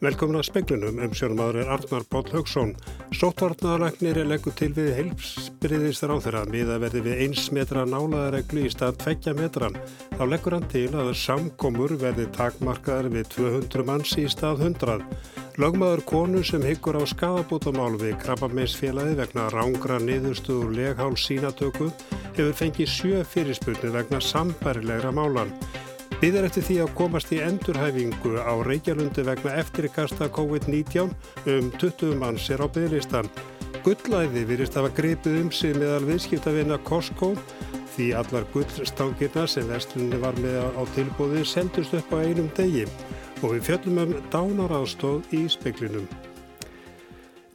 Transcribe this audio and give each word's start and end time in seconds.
Velkomin 0.00 0.38
að 0.40 0.46
speglunum 0.46 1.00
um 1.04 1.12
sjónumadur 1.12 1.58
er 1.60 1.70
Arnar 1.74 2.06
Bótt 2.08 2.30
Haugsson. 2.32 2.70
Sóttvarnaðalagnir 3.12 4.22
er 4.22 4.30
leggur 4.30 4.54
til 4.56 4.70
við 4.72 4.94
heilsbyrðistar 4.96 6.14
á 6.16 6.16
þeirra 6.24 6.40
miða 6.48 6.78
verði 6.80 7.02
við 7.04 7.20
eins 7.26 7.50
metra 7.52 7.82
nálaðareglu 7.84 8.62
í 8.64 8.70
stað 8.72 8.96
tveggja 9.02 9.34
metran. 9.36 9.76
Þá 10.14 10.22
leggur 10.30 10.56
hann 10.56 10.70
til 10.72 10.86
að 10.96 11.10
samkomur 11.20 11.92
verði 12.00 12.24
takmarkaðar 12.32 13.10
við 13.12 13.28
200 13.34 13.86
manns 13.90 14.14
í 14.16 14.24
stað 14.32 14.64
100. 14.70 15.04
Lögmaður 15.60 16.04
konu 16.08 16.40
sem 16.48 16.64
hyggur 16.64 16.96
á 16.96 17.04
skadabótamál 17.04 18.00
við 18.00 18.16
Krabbameinsfélagi 18.24 19.18
vegna 19.20 19.50
rángra 19.52 20.00
niðurstuður 20.00 20.72
legháls 20.80 21.28
sínatöku 21.28 21.90
hefur 22.38 22.56
fengið 22.56 22.88
sjö 22.88 23.20
fyrirspurnu 23.28 23.92
vegna 23.92 24.24
sambærilegra 24.24 25.12
málan. 25.12 25.52
Býðar 26.20 26.50
eftir 26.50 26.64
því 26.66 26.74
að 26.82 26.90
komast 26.98 27.30
í 27.32 27.38
endurhæfingu 27.40 28.34
á 28.44 28.52
Reykjalundi 28.60 29.22
vegna 29.24 29.54
eftirikasta 29.62 30.28
COVID-19 30.36 31.14
um 31.48 31.70
20 31.80 32.18
manns 32.20 32.50
er 32.52 32.60
á 32.60 32.68
bygglistan. 32.68 33.30
Gullæði 33.86 34.44
virist 34.50 34.76
að 34.76 34.90
hafa 34.90 34.98
greipið 35.00 35.40
um 35.40 35.48
sig 35.48 35.72
meðal 35.80 36.04
viðskiptavinna 36.10 36.76
Costco 36.84 37.32
því 37.94 38.10
allar 38.20 38.44
gullstangirna 38.52 39.46
sem 39.48 39.72
vestlunni 39.72 40.20
var 40.20 40.36
með 40.44 40.60
á 40.76 40.82
tilbúði 40.92 41.46
seldust 41.48 41.96
upp 41.96 42.12
á 42.12 42.20
einum 42.20 42.52
degi 42.52 42.84
og 43.40 43.54
við 43.54 43.70
fjöllum 43.70 44.04
um 44.04 44.18
dánaráðstóð 44.28 45.32
í 45.40 45.46
speklinum. 45.48 46.04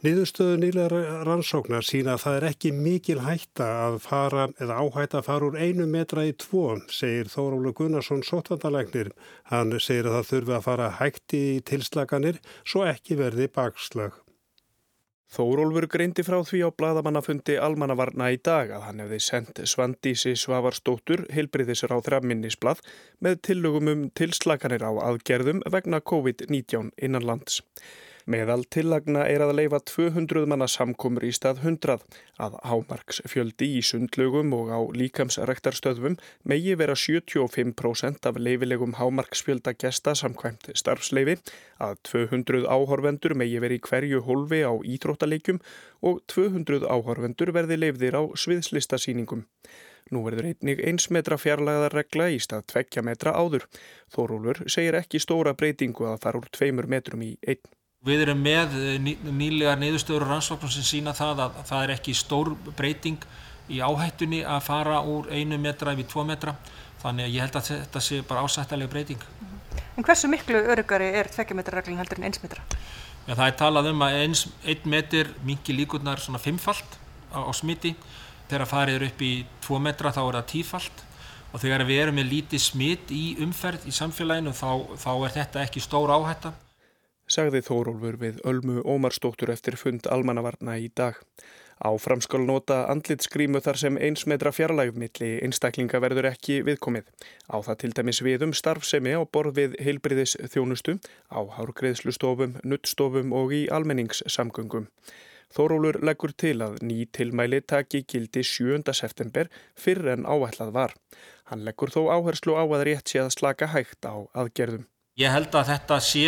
Niðurstöðu 0.06 0.58
nýlega 0.62 0.98
rannsóknar 1.26 1.82
sína 1.82 2.12
að 2.14 2.20
það 2.22 2.36
er 2.38 2.44
ekki 2.46 2.70
mikil 2.76 3.16
hætta 3.24 3.66
að 3.88 3.96
fara 4.04 4.44
eða 4.62 4.76
áhætta 4.84 5.18
að 5.18 5.26
fara 5.26 5.48
úr 5.48 5.56
einu 5.58 5.86
metra 5.90 6.22
í 6.28 6.34
tvo, 6.38 6.76
segir 6.94 7.26
Þórólu 7.32 7.72
Gunnarsson 7.74 8.22
sótvandalæknir. 8.22 9.10
Hann 9.50 9.74
segir 9.82 10.06
að 10.06 10.20
það 10.20 10.30
þurfi 10.30 10.56
að 10.60 10.64
fara 10.68 10.92
hætti 11.00 11.42
í 11.56 11.58
tilslaganir 11.72 12.38
svo 12.62 12.84
ekki 12.86 13.18
verði 13.18 13.50
bakslag. 13.58 14.14
Þórólfur 15.34 15.90
greindi 15.90 16.22
frá 16.22 16.38
því 16.46 16.62
á 16.62 16.70
bladamannafundi 16.70 17.58
almannavarna 17.58 18.30
í 18.30 18.38
dag 18.38 18.70
að 18.78 18.86
hann 18.86 19.02
hefði 19.02 19.22
sendt 19.26 19.62
Svandísi 19.66 20.38
Svavarstóttur 20.38 21.26
heilbriðisur 21.34 21.90
á 21.90 21.98
þrjafminnisblad 21.98 22.86
með 23.26 23.40
tillögum 23.50 23.90
um 23.90 24.10
tilslaganir 24.14 24.86
á 24.86 24.94
aðgerðum 25.10 25.66
vegna 25.66 25.98
COVID-19 25.98 26.94
innanlands. 26.94 27.64
Meðal 28.26 28.64
tillagna 28.74 29.20
er 29.30 29.38
að 29.44 29.52
leifa 29.54 29.78
200 29.86 30.48
manna 30.50 30.66
samkomur 30.66 31.22
í 31.22 31.28
stað 31.36 31.60
100 31.62 32.00
að 32.42 32.56
hámarksfjöldi 32.66 33.68
í 33.78 33.82
sundlögum 33.86 34.50
og 34.56 34.72
á 34.74 34.82
líkamsrektarstöðum 34.98 36.16
megi 36.42 36.74
vera 36.80 36.96
75% 36.98 38.26
af 38.26 38.40
leifilegum 38.42 38.96
hámarksfjölda 38.98 39.76
gesta 39.78 40.16
samkvæmt 40.18 40.72
starfsleifi, 40.74 41.38
að 41.78 42.02
200 42.10 42.66
áhorvendur 42.66 43.36
megi 43.38 43.62
veri 43.62 43.78
hverju 43.86 44.24
hólfi 44.26 44.64
á 44.66 44.74
íþróttaleikjum 44.74 45.62
og 46.02 46.18
200 46.26 46.82
áhorvendur 46.82 47.54
verði 47.54 47.78
leifðir 47.78 48.18
á 48.18 48.26
sviðslistasýningum. 48.34 49.46
Nú 50.10 50.26
verður 50.26 50.50
einnig 50.50 50.82
eins 50.82 51.12
metra 51.14 51.38
fjarlagðarregla 51.38 52.32
í 52.34 52.42
stað 52.42 52.66
tveggja 52.74 53.06
metra 53.06 53.38
áður. 53.38 53.70
Þórólur 54.10 54.66
segir 54.66 54.98
ekki 54.98 55.22
stóra 55.22 55.54
breytingu 55.54 56.10
að 56.10 56.22
fara 56.26 56.42
úr 56.42 56.50
tveimur 56.50 56.90
metrum 56.90 57.22
í 57.22 57.36
einn. 57.46 57.62
Við 58.04 58.22
erum 58.26 58.42
með 58.44 58.74
eh, 58.78 58.96
ný, 59.02 59.16
nýlega 59.24 59.74
niðurstöður 59.80 60.26
og 60.26 60.32
rannsóknum 60.34 60.70
sem 60.70 60.84
sína 60.86 61.14
það 61.16 61.46
að 61.46 61.60
það 61.66 61.84
er 61.84 61.92
ekki 61.96 62.14
stór 62.14 62.52
breyting 62.76 63.22
í 63.72 63.80
áhættunni 63.82 64.42
að 64.46 64.66
fara 64.66 65.00
úr 65.02 65.30
einu 65.32 65.58
metra 65.58 65.94
yfir 65.96 66.06
tvo 66.12 66.22
metra 66.28 66.54
þannig 67.00 67.26
að 67.26 67.32
ég 67.34 67.42
held 67.42 67.56
að 67.58 67.70
þetta 67.72 68.02
sé 68.04 68.20
bara 68.28 68.44
ásættalega 68.46 68.92
breyting. 68.92 69.24
En 69.96 70.04
hversu 70.06 70.28
miklu 70.30 70.60
örugari 70.60 71.08
er 71.18 71.30
tvekkjametrarreglun 71.32 71.98
heldur 71.98 72.20
en 72.20 72.28
eins 72.28 72.42
metra? 72.42 72.62
Já, 73.26 73.32
það 73.32 73.46
er 73.46 73.56
talað 73.58 73.88
um 73.90 74.04
að 74.06 74.18
eins, 74.20 74.44
einn 74.62 74.92
metr 74.92 75.32
mingi 75.48 75.74
líkurnar 75.74 76.22
svona 76.22 76.38
fimmfalt 76.42 76.98
á, 77.34 77.42
á 77.42 77.52
smiti. 77.56 77.96
Þegar 78.46 78.70
farið 78.70 79.00
er 79.00 79.06
upp 79.08 79.24
í 79.24 79.32
tvo 79.64 79.80
metra 79.82 80.12
þá 80.14 80.20
er 80.28 80.38
það 80.38 80.46
tífalt 80.52 81.02
og 81.50 81.64
þegar 81.64 81.86
við 81.88 82.04
erum 82.04 82.20
með 82.20 82.30
lítið 82.36 82.62
smit 82.62 83.10
í 83.10 83.24
umferð 83.42 83.88
í 83.90 83.96
samfélaginu 83.96 84.54
þá, 84.54 84.70
þá 84.94 85.10
er 85.16 85.36
þetta 85.40 85.64
ekki 85.64 85.82
stór 85.82 86.14
áhætta 86.14 86.52
sagði 87.26 87.62
Þórólfur 87.66 88.18
við 88.22 88.40
Ölmu 88.46 88.82
Ómarsdóttur 88.86 89.52
eftir 89.52 89.76
fund 89.80 90.08
almannavarna 90.10 90.78
í 90.78 90.90
dag. 90.94 91.18
Áfram 91.84 92.22
skal 92.24 92.46
nota 92.48 92.86
andlitskrímu 92.88 93.60
þar 93.60 93.76
sem 93.76 93.98
eins 94.00 94.24
metra 94.30 94.48
fjarlægumilli 94.54 95.28
einstaklinga 95.44 96.00
verður 96.00 96.30
ekki 96.30 96.62
viðkomið. 96.64 97.04
Á 97.52 97.56
það 97.66 97.78
til 97.82 97.90
dæmis 97.98 98.22
við 98.24 98.46
um 98.46 98.54
starfsemi 98.56 99.12
á 99.12 99.20
borð 99.28 99.58
við 99.60 99.76
heilbriðis 99.84 100.38
þjónustu, 100.54 100.96
á 101.28 101.40
hárgreðslustofum, 101.58 102.56
nuttstofum 102.64 103.36
og 103.36 103.52
í 103.52 103.66
almenningssamgöngum. 103.68 104.88
Þórólur 105.52 106.00
leggur 106.00 106.32
til 106.32 106.56
að 106.64 106.80
ný 106.82 107.04
tilmæli 107.12 107.60
taki 107.60 108.02
gildi 108.08 108.42
7. 108.42 108.80
september 108.96 109.52
fyrr 109.76 110.14
en 110.16 110.24
áætlað 110.24 110.72
var. 110.72 110.96
Hann 111.52 111.68
leggur 111.68 111.92
þó 111.92 112.08
áherslu 112.16 112.56
á 112.56 112.64
að 112.64 112.88
rétt 112.88 113.12
sé 113.12 113.20
að 113.20 113.34
slaka 113.36 113.68
hægt 113.76 114.08
á 114.08 114.16
aðgerðum. 114.32 114.88
Ég 115.16 115.32
held 115.32 115.54
að 115.56 115.70
þetta 115.70 115.96
sé 116.04 116.24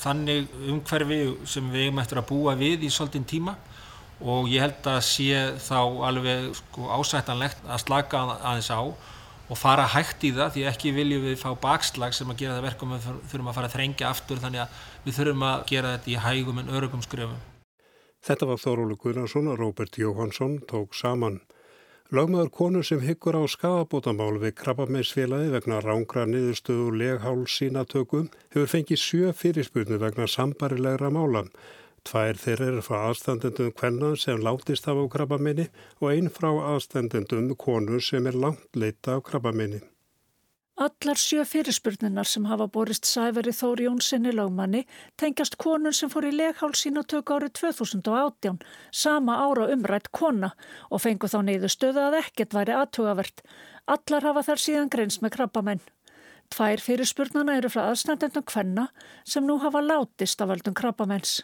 þannig 0.00 0.46
umhverfi 0.72 1.18
sem 1.44 1.66
við 1.68 1.82
eigum 1.86 1.98
eftir 2.00 2.20
að 2.22 2.30
búa 2.30 2.54
við 2.56 2.86
í 2.86 2.92
svolítinn 2.92 3.26
tíma 3.28 3.52
og 4.20 4.48
ég 4.48 4.64
held 4.64 4.86
að 4.88 5.00
sé 5.04 5.42
þá 5.60 5.80
alveg 6.08 6.46
sko, 6.56 6.86
ásættanlegt 6.88 7.60
að 7.68 7.82
slaka 7.82 8.22
aðeins 8.38 8.70
á 8.72 8.80
og 8.80 9.58
fara 9.60 9.84
hægt 9.92 10.24
í 10.24 10.32
það 10.32 10.54
því 10.54 10.64
ekki 10.70 10.94
viljum 10.96 11.26
við 11.26 11.36
fá 11.42 11.50
bakslag 11.60 12.16
sem 12.16 12.32
að 12.32 12.40
gera 12.40 12.56
það 12.56 12.66
verkum 12.70 12.94
við 12.94 13.06
þurfum 13.28 13.52
að 13.52 13.58
fara 13.58 13.68
að 13.68 13.76
þrengja 13.76 14.08
aftur 14.08 14.40
þannig 14.40 14.64
að 14.64 14.80
við 15.04 15.18
þurfum 15.18 15.46
að 15.50 15.64
gera 15.74 15.94
þetta 15.98 16.12
í 16.14 16.18
hægum 16.24 16.62
en 16.62 16.74
örugum 16.78 17.04
skrefum. 17.04 17.40
Þetta 18.24 18.48
var 18.48 18.64
Þórólu 18.64 18.96
Guðnarsson 19.04 19.52
og 19.52 19.60
Róbert 19.60 20.00
Jóhansson 20.00 20.62
tók 20.70 20.96
saman. 20.96 21.42
Lagmaður 22.10 22.48
konu 22.50 22.80
sem 22.82 22.98
hyggur 23.06 23.36
á 23.38 23.46
skafabótamál 23.46 24.40
við 24.42 24.56
krabbameinsfélagi 24.58 25.52
vegna 25.52 25.76
rángra 25.84 26.24
niðurstöðu 26.26 26.88
legháls 26.98 27.54
sínatökum 27.60 28.24
hefur 28.50 28.66
fengið 28.72 28.98
sjö 28.98 29.30
fyrirspurnu 29.42 30.00
vegna 30.02 30.26
sambarilegra 30.26 31.12
mála. 31.14 31.44
Tvær 32.02 32.40
þeir 32.42 32.64
eru 32.66 32.82
frá 32.82 32.98
aðstandendum 33.12 33.70
kvenna 33.78 34.10
sem 34.18 34.42
látist 34.42 34.90
af 34.90 34.98
á 34.98 35.06
krabbameini 35.14 35.68
og 36.00 36.10
einn 36.10 36.34
frá 36.34 36.50
aðstandendum 36.50 37.54
konu 37.54 38.02
sem 38.02 38.26
er 38.26 38.34
langt 38.34 38.74
leita 38.74 39.14
á 39.14 39.22
krabbameini. 39.22 39.78
Allar 40.80 41.18
sjö 41.20 41.42
fyrirspurnunar 41.44 42.24
sem 42.24 42.46
hafa 42.48 42.64
borist 42.72 43.04
Sæveri 43.04 43.52
Þóri 43.52 43.84
Jónssoni 43.84 44.30
lögmanni 44.32 44.78
tengjast 45.20 45.58
konun 45.60 45.92
sem 45.92 46.08
fór 46.08 46.24
í 46.24 46.30
leghálsín 46.32 46.96
og 46.96 47.04
tök 47.12 47.32
árið 47.34 47.50
2018, 47.58 48.56
sama 48.88 49.34
ára 49.44 49.66
umrætt 49.74 50.08
kona 50.16 50.54
og 50.88 51.02
fengu 51.04 51.28
þá 51.28 51.36
neyðu 51.44 51.68
stöðu 51.74 52.00
að 52.06 52.16
ekkert 52.22 52.56
væri 52.56 52.72
aðtugavert. 52.78 53.42
Allar 53.92 54.24
hafa 54.24 54.44
þar 54.46 54.62
síðan 54.64 54.88
greins 54.94 55.20
með 55.20 55.34
krabbamenn. 55.34 55.82
Tvær 56.48 56.80
fyrirspurnana 56.86 57.58
eru 57.60 57.68
frá 57.74 57.82
aðstændendum 57.90 58.46
kvenna 58.48 58.86
sem 59.34 59.44
nú 59.44 59.58
hafa 59.60 59.84
látist 59.84 60.40
af 60.40 60.48
völdum 60.48 60.78
krabbamenns. 60.80 61.42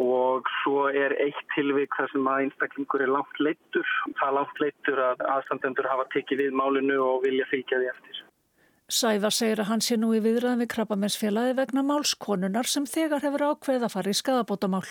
Og 0.00 0.48
svo 0.62 0.86
er 0.88 1.12
eitt 1.26 1.44
tilvík 1.52 1.92
þar 1.98 2.08
sem 2.14 2.32
að 2.32 2.46
einstaklingur 2.46 3.04
er 3.04 3.12
langt 3.12 3.36
leittur. 3.36 3.92
Það 4.16 4.30
er 4.30 4.36
langt 4.40 4.64
leittur 4.64 5.04
að 5.10 5.28
aðstandendur 5.36 5.92
hafa 5.92 6.08
tekið 6.16 6.46
við 6.46 6.58
málinu 6.62 6.98
og 7.04 7.28
vilja 7.28 7.50
fylgja 7.52 7.82
því 7.84 7.92
eftir. 7.92 8.24
Sævar 8.88 9.34
segir 9.36 9.60
að 9.60 9.68
hann 9.68 9.82
sé 9.84 9.98
nú 10.00 10.14
í 10.16 10.18
viðræðin 10.24 10.62
við 10.62 10.70
krabbamennsfélagi 10.72 11.56
vegna 11.58 11.82
málskonunar 11.84 12.64
sem 12.72 12.86
þegar 12.88 13.20
hefur 13.20 13.44
ákveð 13.50 13.84
að 13.84 13.92
fara 13.92 14.14
í 14.14 14.16
skadabótamál. 14.16 14.86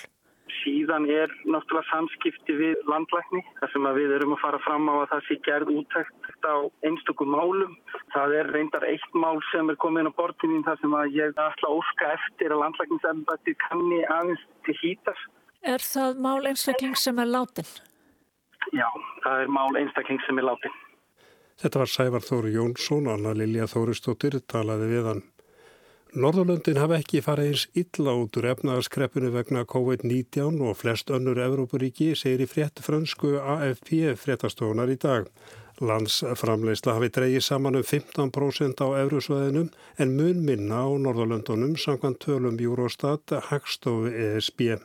Síðan 0.59 1.07
er 1.09 1.33
náttúrulega 1.49 1.89
samskipti 1.89 2.53
við 2.59 2.83
landlækni 2.85 3.41
þar 3.57 3.73
sem 3.73 3.89
við 3.97 4.13
erum 4.19 4.35
að 4.37 4.43
fara 4.43 4.61
fram 4.67 4.85
á 4.85 4.93
að 5.01 5.09
það 5.15 5.25
sé 5.25 5.39
gerð 5.49 5.73
úttækt 5.79 6.45
á 6.45 6.55
einstökum 6.85 7.33
málum. 7.33 7.73
Það 8.13 8.37
er 8.37 8.53
reyndar 8.53 8.85
eitt 8.85 9.17
mál 9.17 9.41
sem 9.49 9.73
er 9.73 9.81
komin 9.81 10.09
á 10.09 10.13
bortininn 10.13 10.65
þar 10.69 10.77
sem 10.83 10.93
að 10.93 11.17
ég 11.17 11.33
ætla 11.33 11.71
að 11.71 11.81
óska 11.81 12.13
eftir 12.19 12.53
að 12.53 12.63
landlækningsembætti 12.67 13.57
kanni 13.65 14.03
aðeins 14.05 14.47
til 14.67 14.77
hýtas. 14.83 15.27
Er 15.65 15.81
það 15.81 16.21
mál 16.21 16.45
einstakling 16.45 16.93
sem 17.01 17.17
er 17.17 17.33
látin? 17.33 17.77
Já, 18.77 18.89
það 19.25 19.47
er 19.47 19.57
mál 19.57 19.71
einstakling 19.81 20.21
sem 20.29 20.37
er 20.37 20.53
látin. 20.53 20.83
Þetta 21.57 21.81
var 21.81 21.89
Sævar 21.89 22.21
Þóri 22.21 22.51
Jónsson, 22.53 23.07
Anna 23.09 23.33
Lilja 23.33 23.65
Þóristóttir, 23.71 24.37
talaði 24.45 24.91
við 24.91 25.09
hann. 25.09 25.23
Norðurlöndin 26.17 26.77
hafa 26.79 26.99
ekki 27.01 27.19
farið 27.25 27.49
eins 27.51 27.63
illa 27.77 28.13
út 28.15 28.37
úr 28.39 28.47
efnaðarskreppinu 28.53 29.31
vegna 29.33 29.65
COVID-19 29.69 30.61
og 30.63 30.77
flest 30.79 31.11
önnur 31.13 31.41
Evrópuríki 31.43 32.13
segir 32.15 32.45
í 32.45 32.47
frétt 32.49 32.81
fransku 32.85 33.35
AFP 33.41 34.13
fréttastofunar 34.21 34.93
í 34.93 34.97
dag. 35.01 35.27
Landsframleysla 35.83 36.95
hafi 36.97 37.11
dreyið 37.13 37.43
saman 37.45 37.77
um 37.77 37.85
15% 37.85 38.81
á 38.81 38.87
Evrusvæðinum 39.03 39.67
en 40.01 40.15
mun 40.17 40.45
minna 40.45 40.85
á 40.85 40.89
Norðurlöndunum 40.89 41.75
samkvæmt 41.77 42.23
tölum 42.25 42.57
Júrostat 42.61 43.35
Hagstofu 43.49 44.09
ESB. 44.09 44.77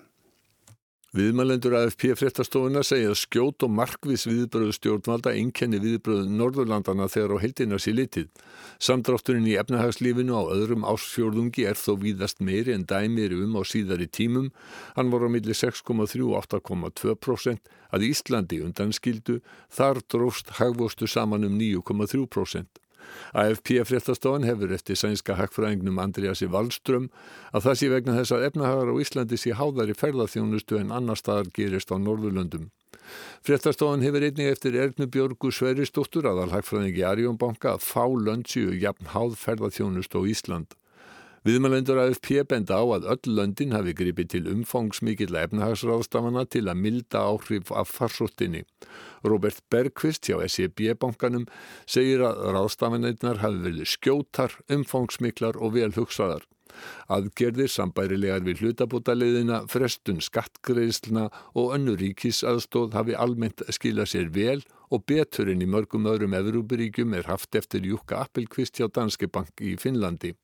Viðmælendur 1.13 1.75
AFP 1.77 2.15
fréttastofuna 2.17 2.81
segja 2.89 3.11
að 3.13 3.19
skjót 3.21 3.65
og 3.67 3.73
markvis 3.77 4.23
viðbröðu 4.25 4.73
stjórnvalda 4.73 5.35
einkenni 5.37 5.77
viðbröðu 5.83 6.31
Norðurlandana 6.39 7.05
þegar 7.13 7.35
á 7.37 7.43
heildina 7.43 7.77
sér 7.77 7.99
litið. 7.99 8.31
Samdrátturinn 8.81 9.45
í 9.45 9.59
efnahagslífinu 9.61 10.33
á 10.33 10.49
öðrum 10.57 10.87
ásfjörðungi 10.89 11.67
er 11.69 11.77
þó 11.77 11.99
víðast 12.01 12.41
meiri 12.41 12.73
en 12.73 12.89
dæmir 12.89 13.37
um 13.37 13.61
á 13.61 13.63
síðari 13.69 14.09
tímum. 14.09 14.49
Hann 14.97 15.13
voru 15.13 15.29
á 15.29 15.35
milli 15.37 15.53
6,3 15.53 16.25
og 16.25 16.49
8,2% 16.49 17.69
að 17.93 18.09
Íslandi 18.09 18.63
undanskildu, 18.65 19.43
þar 19.69 20.01
dróst 20.09 20.57
hagvostu 20.63 21.05
saman 21.05 21.45
um 21.45 21.61
9,3%. 21.61 22.82
AFP-fréttastofan 23.33 24.47
hefur 24.49 24.75
eftir 24.77 24.99
sænska 24.99 25.39
hackfræðingnum 25.39 26.01
Andriasi 26.03 26.49
Wallström 26.53 27.09
að 27.53 27.67
það 27.67 27.79
sé 27.81 27.91
vegna 27.93 28.19
þess 28.19 28.37
að 28.37 28.47
efnahagar 28.51 28.93
á 28.93 28.95
Íslandi 29.05 29.41
sé 29.41 29.57
háðar 29.57 29.93
í 29.93 29.99
ferðarþjónustu 29.99 30.81
en 30.81 30.93
annar 30.93 31.21
staðar 31.21 31.51
gerist 31.57 31.93
á 31.93 31.97
Norðurlöndum. 31.97 32.71
Fréttastofan 33.43 34.05
hefur 34.05 34.25
einnig 34.27 34.53
eftir 34.53 34.77
Ernu 34.79 35.09
Björgu 35.11 35.51
Sveristóttur 35.53 36.29
aðal 36.31 36.53
hackfræðingi 36.53 37.03
Arjónbanka 37.09 37.75
að 37.75 37.89
fá 37.89 38.05
löndsju 38.07 38.77
jafn 38.79 39.11
háð 39.15 39.35
ferðarþjónustu 39.41 40.23
á 40.23 40.29
Ísland. 40.29 40.77
Viðmælendur 41.43 41.99
AFP 41.99 42.45
benda 42.47 42.77
á 42.79 42.87
að 42.87 43.07
öll 43.17 43.33
löndin 43.35 43.73
hafi 43.75 43.97
gripið 43.99 44.29
til 44.31 44.43
umfangsmikill 44.53 45.35
efnahagsráðstafana 45.41 46.45
til 46.47 46.69
að 46.71 46.79
milda 46.85 47.25
áhrif 47.33 47.73
af 47.75 47.91
farsóttinni. 47.91 48.63
Robert 49.27 49.59
Bergqvist 49.67 50.31
hjá 50.31 50.39
SEB-bankanum 50.47 51.49
segir 51.83 52.23
að 52.29 52.45
ráðstafanirnar 52.55 53.43
hafi 53.43 53.59
verið 53.67 53.91
skjótar, 53.91 54.55
umfangsmiklar 54.71 55.59
og 55.59 55.75
vel 55.81 55.91
hugsaðar. 55.99 56.47
Aðgerðir 57.11 57.69
sambærilegar 57.75 58.47
við 58.47 58.63
hlutabótaliðina, 58.63 59.65
frestun 59.67 60.23
skattgreðsluna 60.23 61.27
og 61.59 61.75
önnu 61.75 61.97
ríkisaðstóð 61.99 62.95
hafi 62.97 63.19
almennt 63.19 63.67
skilað 63.75 64.13
sér 64.15 64.31
vel 64.31 64.61
og 64.63 64.82
betur 64.99 65.51
en 65.53 65.65
í 65.65 65.69
mörgum 65.69 66.09
öðrum 66.11 66.37
Evrópuríkjum 66.37 67.17
er 67.17 67.29
haft 67.31 67.55
eftir 67.59 67.85
Júkka 67.87 68.23
Appelqvist 68.27 68.79
hjá 68.79 68.89
Danske 68.93 69.29
Bank 69.33 69.63
í 69.63 69.77
Finnlandi. 69.81 70.35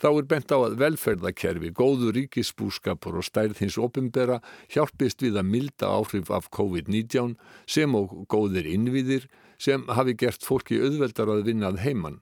Þá 0.00 0.08
er 0.10 0.26
bent 0.30 0.52
á 0.52 0.58
að 0.58 0.76
velferðakerfi, 0.82 1.70
góðu 1.76 2.12
ríkisbúskapur 2.16 3.20
og 3.20 3.26
stærð 3.26 3.62
hins 3.62 3.78
opimbera 3.80 4.40
hjálpist 4.72 5.22
við 5.24 5.38
að 5.40 5.50
milda 5.52 5.90
áhrif 5.94 6.32
af 6.34 6.50
COVID-19 6.54 7.36
sem 7.70 7.94
og 7.98 8.14
góðir 8.32 8.68
innviðir 8.70 9.28
sem 9.58 9.86
hafi 9.88 10.16
gert 10.18 10.44
fólki 10.44 10.80
auðveldar 10.82 11.30
að 11.30 11.46
vinnað 11.50 11.82
heimann. 11.84 12.20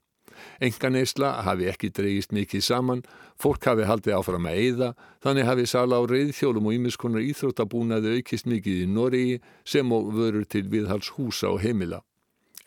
Enganeysla 0.62 1.32
hafi 1.46 1.68
ekki 1.70 1.90
dreyist 1.94 2.32
mikið 2.32 2.64
saman, 2.66 3.02
fólk 3.40 3.64
hafi 3.70 3.88
haldið 3.88 4.16
áfram 4.18 4.48
að 4.50 4.60
eyða, 4.62 4.92
þannig 5.24 5.48
hafi 5.48 5.66
sala 5.70 5.98
á 5.98 6.02
reyðþjólum 6.10 6.68
og 6.70 6.78
ímiskonar 6.78 7.26
íþróttabúnaði 7.26 8.16
aukist 8.18 8.48
mikið 8.50 8.84
í 8.84 8.88
Noregi 8.90 9.42
sem 9.64 9.92
og 9.92 10.12
vörur 10.16 10.46
til 10.46 10.68
viðhals 10.72 11.12
húsa 11.16 11.50
og 11.52 11.62
heimila. 11.64 12.02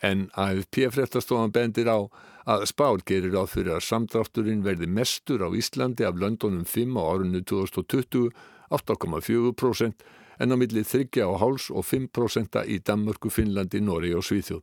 En 0.04 0.28
AFP-fréttastofan 0.36 1.54
bendir 1.54 1.88
á 1.88 2.04
að 2.46 2.66
spár 2.70 3.00
gerir 3.08 3.34
á 3.34 3.48
fyrir 3.48 3.78
að 3.78 3.86
samdrátturinn 3.88 4.62
verði 4.66 4.86
mestur 4.86 5.42
á 5.42 5.48
Íslandi 5.50 6.04
af 6.06 6.20
löndunum 6.20 6.66
5 6.68 7.00
á 7.00 7.02
árunnu 7.02 7.40
2020, 7.42 8.30
8,4% 8.70 10.06
en 10.38 10.52
á 10.52 10.56
milli 10.56 10.84
3,5 10.84 11.70
og 11.72 11.84
5% 11.84 12.62
í 12.68 12.78
Danmörku, 12.84 13.30
Finnlandi, 13.32 13.80
Nóri 13.80 14.12
og 14.14 14.24
Svíþjóð. 14.26 14.62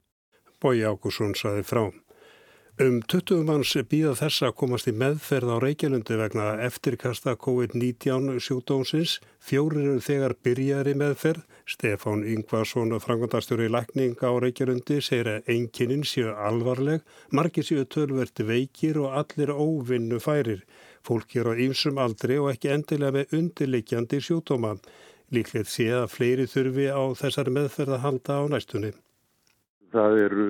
Bói 0.62 0.84
Ákusson 0.88 1.34
saði 1.36 1.66
frá. 1.68 1.90
Um 2.82 3.04
20 3.06 3.44
manns 3.46 3.70
býða 3.86 4.16
þess 4.18 4.42
að 4.48 4.56
komast 4.58 4.88
í 4.90 4.92
meðferð 4.98 5.52
á 5.54 5.62
Reykjalundi 5.62 6.16
vegna 6.18 6.46
eftirkasta 6.66 7.36
COVID-19 7.38 8.40
sjúkdómsins. 8.42 9.20
Fjórir 9.38 9.84
eru 9.92 10.00
þegar 10.02 10.34
byrjaði 10.42 10.96
meðferð. 10.98 11.44
Stefán 11.70 12.24
Yngvarsson, 12.26 12.96
frangandastjóri 12.98 13.68
lækning 13.70 14.18
á 14.26 14.34
Reykjalundi, 14.42 14.98
segir 15.06 15.30
að 15.30 15.52
einkinin 15.54 16.02
séu 16.02 16.32
alvarleg, 16.34 17.04
margir 17.30 17.68
séu 17.68 17.86
tölvert 17.86 18.42
veikir 18.42 18.98
og 19.04 19.20
allir 19.22 19.54
óvinnu 19.54 20.18
færir. 20.18 20.64
Fólk 21.06 21.36
er 21.38 21.52
á 21.52 21.54
ýmsum 21.54 22.02
aldri 22.02 22.40
og 22.42 22.50
ekki 22.56 22.72
endilega 22.74 23.20
með 23.20 23.36
undirleikjandi 23.38 24.18
sjúkdóma. 24.18 24.80
Líklið 25.30 25.70
sé 25.70 25.86
að 25.94 26.10
fleiri 26.16 26.50
þurfi 26.50 26.90
á 26.90 27.06
þessari 27.22 27.54
meðferð 27.54 28.00
að 28.00 28.04
halda 28.08 28.40
á 28.42 28.44
næstunni. 28.50 28.92
Það 29.94 30.18
eru 30.26 30.50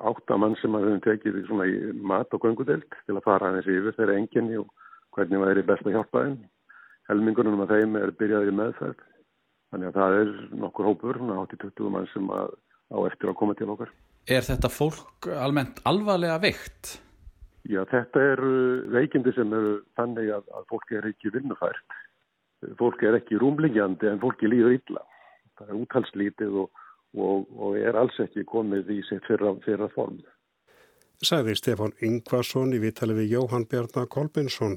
áttamann 0.00 0.56
sem 0.60 0.74
að 0.74 0.88
höfum 0.88 1.02
tekið 1.04 1.40
svona 1.48 1.66
í 1.70 1.76
mat 1.94 2.34
og 2.34 2.42
göngudelt 2.44 2.96
til 3.06 3.16
að 3.16 3.24
fara 3.26 3.50
aðeins 3.50 3.70
yfir 3.70 3.96
þeirra 3.98 4.18
enginni 4.18 4.58
og 4.60 4.70
hvernig 5.14 5.40
maður 5.40 5.60
er 5.60 5.68
best 5.68 5.86
að 5.86 5.96
hjálpa 5.98 6.24
þeim. 6.24 6.38
Helmingunum 7.10 7.62
af 7.64 7.72
þeim 7.74 7.98
er 8.00 8.14
byrjaði 8.18 8.50
í 8.50 8.56
meðferð. 8.58 9.04
Þannig 9.74 9.90
að 9.90 9.98
það 10.00 10.18
er 10.20 10.34
nokkur 10.64 10.88
hópur, 10.88 11.20
80-20 11.20 11.94
mann 11.94 12.10
sem 12.12 12.28
að, 12.32 12.52
á 12.94 12.98
eftir 13.08 13.30
að 13.30 13.38
koma 13.40 13.56
til 13.58 13.70
okkar. 13.74 13.90
Er 14.30 14.46
þetta 14.46 14.70
fólk 14.72 15.28
almennt 15.36 15.82
alvarlega 15.84 16.38
veikt? 16.40 16.94
Já, 17.68 17.80
þetta 17.88 18.22
eru 18.34 18.54
veikindi 18.92 19.32
sem 19.36 19.52
eru 19.56 19.78
þannig 19.98 20.30
að, 20.36 20.48
að 20.56 20.66
fólk 20.72 20.94
er 20.96 21.08
ekki 21.10 21.32
vinnufært. 21.34 21.98
Fólk 22.80 23.02
er 23.04 23.18
ekki 23.18 23.38
rúmlingjandi 23.40 24.08
en 24.08 24.22
fólki 24.22 24.48
líður 24.48 24.78
illa. 24.78 25.04
Það 25.58 25.70
er 25.70 25.80
úthalslítið 25.82 26.58
og 26.64 26.83
og, 27.14 27.46
og 27.54 27.76
er 27.78 27.96
alls 27.98 28.16
ekki 28.22 28.44
komið 28.48 28.90
í 28.96 29.02
sitt 29.08 29.24
fyrra, 29.28 29.54
fyrra 29.64 29.88
form. 29.94 30.18
Sæði 31.24 31.54
Stefán 31.56 31.94
Yngvason 32.04 32.74
í 32.74 32.80
viðtali 32.82 33.16
við 33.16 33.36
Jóhann 33.36 33.68
Bjarnar 33.70 34.10
Kolbinsson. 34.10 34.76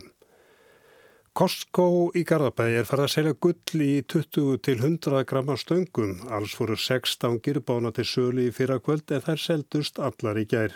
Costco 1.37 2.09
í 2.17 2.23
Garðabæi 2.25 2.79
er 2.79 2.87
farið 2.89 3.03
að 3.03 3.11
selja 3.13 3.33
gull 3.45 3.81
í 3.85 3.91
20 4.09 4.55
til 4.65 4.77
100 4.79 5.25
grammar 5.29 5.59
stöngum. 5.61 6.15
Alls 6.33 6.55
voru 6.57 6.77
6 6.81 7.13
stangir 7.17 7.59
bána 7.61 7.91
til 7.93 8.07
sölu 8.09 8.47
í 8.47 8.53
fyrra 8.53 8.79
kvöld 8.81 9.13
en 9.13 9.21
þær 9.27 9.43
seldust 9.43 10.01
allar 10.01 10.41
í 10.41 10.47
gær. 10.49 10.73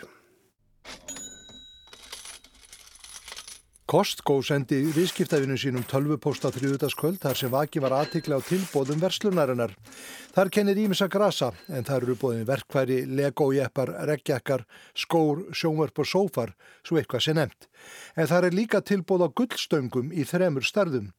Costco 3.92 4.38
sendi 4.40 4.78
viðskiptafinu 4.88 5.52
sínum 5.60 5.82
tölvuposta 5.84 6.48
þrjúðutaskvöld 6.54 7.18
þar 7.20 7.36
sem 7.36 7.50
vaki 7.52 7.80
var 7.84 7.92
aðtikla 7.92 8.38
á 8.40 8.46
tilbóðum 8.46 9.02
verslunarinnar. 9.02 9.74
Þar 10.32 10.50
kennir 10.54 10.78
ímissa 10.80 11.10
grasa 11.12 11.50
en 11.68 11.84
þar 11.84 12.06
eru 12.06 12.14
bóðin 12.16 12.46
verkværi, 12.48 13.02
legójeppar, 13.18 13.92
reggjakkar, 14.08 14.64
skór, 14.96 15.42
sjómörp 15.52 16.00
og 16.00 16.08
sófar, 16.08 16.54
svo 16.80 16.96
eitthvað 16.96 17.24
sé 17.26 17.34
nefnt. 17.36 17.68
En 18.16 18.30
þar 18.30 18.46
er 18.48 18.56
líka 18.56 18.80
tilbóð 18.80 19.26
á 19.26 19.34
gullstöngum 19.42 20.08
í 20.08 20.24
þremur 20.24 20.64
starðum, 20.64 21.10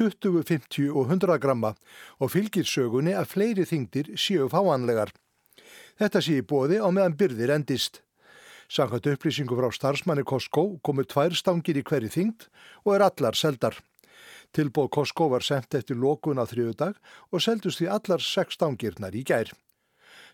20, 0.00 0.40
50 0.48 0.88
og 0.88 1.12
100 1.12 1.36
gramma 1.42 1.74
og 2.16 2.32
fylgir 2.32 2.64
sögunni 2.64 3.12
að 3.12 3.28
fleiri 3.34 3.68
þingdir 3.68 4.08
séu 4.16 4.48
fáanlegar. 4.48 5.12
Þetta 6.00 6.24
sé 6.24 6.40
í 6.40 6.48
bóði 6.48 6.80
á 6.80 6.88
meðan 6.88 7.18
byrðir 7.20 7.52
endist. 7.58 8.00
Samkvæmt 8.72 9.06
upplýsingu 9.10 9.56
frá 9.58 9.68
starfsmanni 9.68 10.22
Costco 10.24 10.62
komu 10.80 11.02
tvær 11.04 11.34
stangir 11.36 11.76
í 11.76 11.82
hverju 11.84 12.08
þingd 12.14 12.46
og 12.86 12.94
er 12.94 13.04
allar 13.04 13.36
seldar. 13.36 13.74
Tilbóð 14.56 14.88
Costco 14.96 15.26
var 15.28 15.44
sendt 15.44 15.76
eftir 15.76 15.98
lókun 16.00 16.40
á 16.40 16.48
þriðudag 16.48 16.96
og 17.28 17.44
seldust 17.44 17.82
því 17.82 17.90
allar 17.92 18.24
sex 18.24 18.56
stangirnar 18.56 19.12
í 19.12 19.26
gær. 19.28 19.52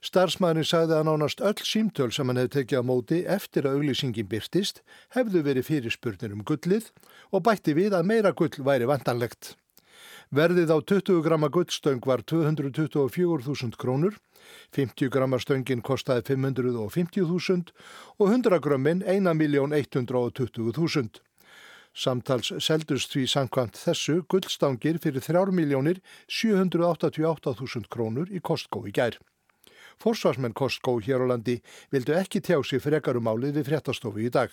Starfsmæðin 0.07 0.71
sagði 0.71 1.01
að 1.01 1.09
nánast 1.11 1.43
öll 1.43 1.67
símtöl 1.67 2.13
sem 2.15 2.31
hann 2.31 2.39
hefði 2.39 2.61
tekið 2.61 2.79
á 2.79 2.85
móti 2.87 3.23
eftir 3.27 3.67
að 3.67 3.81
auglýsingin 3.81 4.31
byrtist 4.31 4.85
hefðu 5.19 5.43
verið 5.43 5.71
fyrirspurnir 5.73 6.37
um 6.39 6.47
gullið 6.47 6.93
og 7.35 7.43
bætti 7.43 7.75
við 7.75 7.99
að 7.99 8.07
meira 8.07 8.31
gull 8.39 8.55
væri 8.63 8.87
vantanlegt. 8.87 9.57
Verðið 10.29 10.69
á 10.77 10.85
20 10.85 11.25
gramma 11.25 11.49
gullstöng 11.49 12.05
var 12.05 12.21
224.000 12.21 13.81
krónur 13.81 14.13
50 14.77 15.09
grammar 15.09 15.41
stöngin 15.41 15.81
kostaði 15.81 16.37
550.000 16.37 17.73
og 18.19 18.29
100 18.29 18.61
grammin 18.61 19.01
1.120.000. 19.09 21.09
Samtals 21.97 22.53
seldust 22.61 23.09
því 23.15 23.25
samkvæmt 23.33 23.73
þessu 23.81 24.21
gullstangir 24.29 25.01
fyrir 25.01 25.25
3.788.000 25.25 27.89
krónur 27.89 28.29
í 28.29 28.45
Costco 28.45 28.85
í 28.85 28.93
gær. 28.93 29.17
Forsvarsmenn 29.99 30.53
Costco 30.53 31.01
hér 31.03 31.19
á 31.25 31.27
landi 31.33 31.57
vildu 31.91 32.13
ekki 32.15 32.41
tjá 32.45 32.63
sig 32.63 32.83
frekarumálið 32.85 33.55
við 33.57 33.65
fréttastofu 33.73 34.21
í 34.29 34.31
dag. 34.31 34.53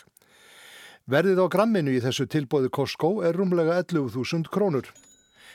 Verðið 1.05 1.38
á 1.44 1.46
gramminu 1.51 1.91
í 1.94 2.01
þessu 2.01 2.25
tilbóði 2.32 2.70
Costco 2.74 3.22
er 3.27 3.36
rúmlega 3.38 3.77
11.000 3.84 4.50
krónur. 4.50 4.89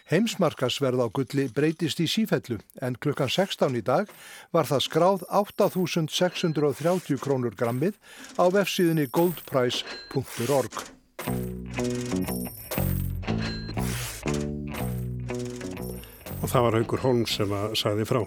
Heimsmarkasverð 0.09 1.05
á 1.05 1.07
gulli 1.13 1.47
breytist 1.53 2.01
í 2.01 2.07
sífellu 2.09 2.59
en 2.81 2.97
klukkan 2.97 3.29
16 3.29 3.77
í 3.77 3.83
dag 3.85 4.11
var 4.55 4.69
það 4.71 4.85
skráð 4.87 5.25
8.630 5.29 7.21
krónur 7.21 7.55
grammið 7.59 8.01
á 8.41 8.45
vefsíðinni 8.49 9.07
goldprice.org. 9.13 10.81
Og 16.41 16.49
það 16.49 16.63
var 16.65 16.79
Haugur 16.81 17.05
Holm 17.05 17.27
sem 17.29 17.53
að 17.53 17.77
sagði 17.79 18.09
frá. 18.09 18.25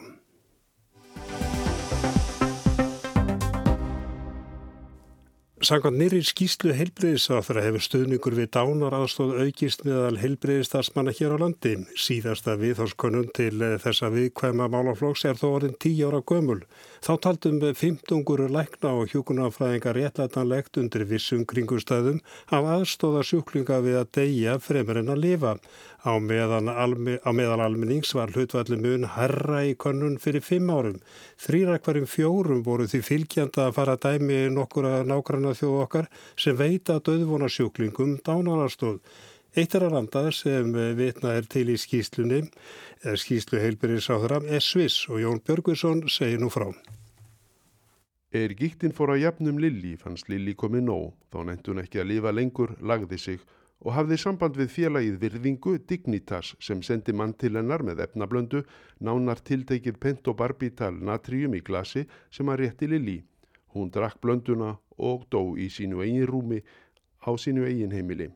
Sangvað 5.63 5.93
nýri 5.95 6.17
skýslu 6.27 6.73
heilbreyðisáþra 6.75 7.61
hefur 7.63 7.83
stöðningur 7.85 8.33
við 8.35 8.49
dánar 8.51 8.97
aðstóð 8.97 9.37
aukist 9.45 9.85
meðal 9.87 10.17
heilbreyðistarsmanna 10.19 11.13
hér 11.15 11.37
á 11.39 11.43
landi. 11.45 11.77
Síðasta 11.95 12.57
viðhórskonun 12.59 13.29
til 13.31 13.61
þessa 13.79 14.09
viðkvæma 14.11 14.67
málaflóks 14.73 15.23
er 15.29 15.39
þó 15.39 15.45
orðin 15.53 15.77
10 15.79 16.09
ára 16.09 16.19
gömul. 16.27 16.65
Þá 17.03 17.13
taldum 17.23 17.61
15 17.63 18.51
lækna 18.51 18.91
og 18.91 19.15
hjókunarfræðingar 19.15 19.95
réttlætanlegt 20.01 20.81
undir 20.83 21.07
vissum 21.07 21.47
kringustæðum 21.47 22.19
af 22.51 22.67
aðstóða 22.75 23.23
sjúklinga 23.27 23.79
við 23.87 24.01
að 24.01 24.11
deyja 24.19 24.59
fremur 24.59 24.99
en 24.99 25.15
að 25.15 25.23
lifa. 25.23 25.55
Á, 26.03 26.19
almi, 26.19 27.15
á 27.23 27.31
almennings 27.31 28.11
var 28.11 28.31
hlutvalli 28.35 28.75
mun 28.75 29.05
herra 29.15 29.61
í 29.63 29.71
konun 29.79 30.17
fyrir 30.19 30.43
fimm 30.43 30.67
árum. 30.67 30.99
Þrýra 31.39 31.77
hverjum 31.79 32.09
fjórum 32.11 32.63
voru 32.63 32.87
því 32.91 32.99
fylgjanda 33.07 33.69
að 33.69 33.75
fara 33.77 33.95
dæmi 33.95 34.49
nokkur 34.51 34.89
að 34.89 35.07
nákvæmna 35.53 35.59
þjóð 35.59 35.83
okkar 35.83 36.07
sem 36.35 36.57
veita 36.57 36.99
döðvonasjúklingum 36.99 38.19
dánararstóð. 38.25 38.99
Eitt 39.55 39.75
er 39.75 39.85
að 39.85 39.93
landa 39.93 40.31
sem 40.31 40.73
vitna 40.97 41.35
er 41.37 41.45
til 41.45 41.69
í 41.69 41.77
skýslunni, 41.77 42.49
eða 43.03 43.17
skýslu 43.17 43.59
heilbyrðisáðra, 43.61 44.41
er 44.49 44.61
Sviss 44.61 45.07
og 45.09 45.21
Jón 45.21 45.41
Björgvinsson 45.45 46.07
segir 46.09 46.39
nú 46.41 46.49
frá. 46.49 46.71
Er 48.33 48.49
gíktinn 48.57 48.95
fór 48.97 49.13
að 49.13 49.27
jafnum 49.27 49.59
Lilli 49.59 49.95
fannst 49.95 50.27
Lilli 50.27 50.55
komið 50.55 50.87
nóg, 50.87 51.11
þá 51.29 51.43
nefndun 51.45 51.83
ekki 51.83 52.01
að 52.01 52.09
lifa 52.09 52.31
lengur, 52.33 52.73
lagði 52.81 53.19
sig 53.19 53.43
og 53.83 53.93
hafði 53.93 54.17
samband 54.17 54.57
við 54.57 54.71
félagið 54.73 55.19
virðingu 55.21 55.75
Dignitas 55.85 56.55
sem 56.59 56.81
sendi 56.81 57.13
mann 57.13 57.35
til 57.35 57.53
hennar 57.59 57.83
með 57.83 58.01
efnablöndu 58.07 58.63
nánar 59.03 59.43
tiltekið 59.43 59.99
pentobarbital 59.99 60.95
natrium 60.97 61.53
í 61.53 61.61
glasi 61.61 62.07
sem 62.31 62.49
að 62.49 62.63
rétti 62.63 62.89
Lili. 62.89 63.19
Hún 63.73 63.91
drakk 63.91 64.21
blönduna 64.21 64.77
og 64.97 65.25
dó 65.33 65.41
í 65.57 65.69
sínu 65.73 66.03
eigin 66.05 66.27
rúmi 66.29 66.61
á 67.25 67.31
sínu 67.33 67.65
eigin 67.65 67.91
heimili. 67.91 68.29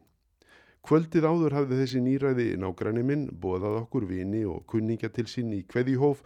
Kvöldið 0.87 1.25
áður 1.27 1.55
hafði 1.57 1.77
þessi 1.81 2.01
nýræði 2.01 2.51
nágræni 2.61 3.03
minn 3.03 3.25
bóðað 3.41 3.81
okkur 3.83 4.05
vini 4.07 4.45
og 4.47 4.63
kunningja 4.71 5.09
til 5.11 5.27
sín 5.27 5.51
í 5.53 5.65
hverjihóf 5.67 6.21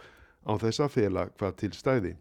á 0.46 0.54
þess 0.62 0.84
að 0.86 0.94
fela 0.98 1.24
hvað 1.34 1.56
til 1.64 1.72
stæði. 1.74 2.14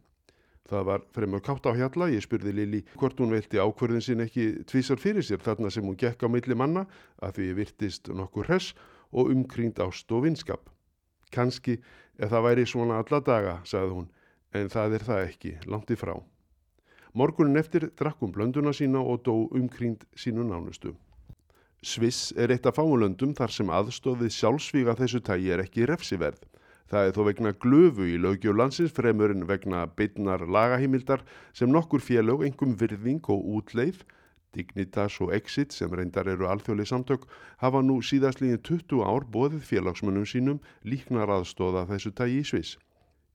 Það 0.70 0.86
var 0.86 1.04
fremur 1.12 1.42
kátt 1.42 1.66
á 1.66 1.74
hjalla, 1.74 2.08
ég 2.14 2.22
spurði 2.24 2.54
Lili 2.54 2.80
hvort 2.94 3.18
hún 3.18 3.34
velti 3.34 3.58
ákverðin 3.58 4.04
sin 4.06 4.24
ekki 4.24 4.62
tvísar 4.70 5.02
fyrir 5.02 5.26
sér 5.26 5.42
þarna 5.42 5.70
sem 5.74 5.84
hún 5.84 5.98
gekk 5.98 6.22
á 6.22 6.28
milli 6.30 6.54
manna 6.54 6.86
að 7.18 7.40
því 7.40 7.48
virtist 7.58 8.08
nokkur 8.08 8.46
hress 8.46 8.74
og 9.10 9.32
umkringt 9.34 9.82
ást 9.82 10.12
og 10.14 10.24
vinskap. 10.28 10.70
Kanski 11.34 11.80
ef 12.16 12.30
það 12.30 12.46
væri 12.46 12.66
svona 12.66 13.00
alla 13.02 13.20
daga, 13.20 13.56
sagði 13.66 13.96
hún, 13.98 14.12
en 14.54 14.70
það 14.70 14.96
er 14.96 15.08
það 15.10 15.24
ekki, 15.26 15.56
langt 15.66 15.90
í 15.90 15.98
frá. 15.98 16.14
Morgunin 17.12 17.58
eftir 17.58 17.88
drakkum 17.98 18.30
blönduna 18.30 18.70
sína 18.76 19.00
og 19.02 19.24
dó 19.26 19.34
umkringt 19.50 20.04
sínu 20.14 20.44
nánustu. 20.46 20.94
Sviss 21.82 22.30
er 22.36 22.52
eitt 22.54 22.66
af 22.68 22.76
fáulöndum 22.76 23.32
þar 23.34 23.50
sem 23.54 23.70
aðstofið 23.72 24.30
sjálfsvíga 24.36 24.94
þessu 24.98 25.20
tægi 25.26 25.50
er 25.50 25.62
ekki 25.64 25.88
refsiverð. 25.90 26.42
Það 26.90 27.06
er 27.08 27.16
þó 27.16 27.22
vegna 27.26 27.52
glöfu 27.64 28.06
í 28.06 28.18
lögjöf 28.20 28.56
landsins 28.58 28.94
fremur 28.94 29.34
en 29.34 29.46
vegna 29.48 29.86
bytnar 29.86 30.44
lagahímildar 30.46 31.24
sem 31.52 31.70
nokkur 31.70 32.02
félög, 32.02 32.44
engum 32.46 32.76
virðing 32.78 33.26
og 33.30 33.46
útleið, 33.56 34.04
Dignitas 34.54 35.20
og 35.22 35.32
Exit 35.34 35.72
sem 35.72 35.90
reyndar 35.94 36.28
eru 36.30 36.48
alþjóðlega 36.50 36.90
samtök, 36.90 37.26
hafa 37.62 37.82
nú 37.86 38.00
síðastlíðin 38.02 38.62
20 38.66 39.02
ár 39.06 39.26
bóðið 39.30 39.66
félagsmönnum 39.68 40.26
sínum 40.26 40.62
líknar 40.82 41.30
aðstóða 41.30 41.86
þessu 41.90 42.10
tægi 42.14 42.40
í 42.42 42.46
Sviss. 42.50 42.78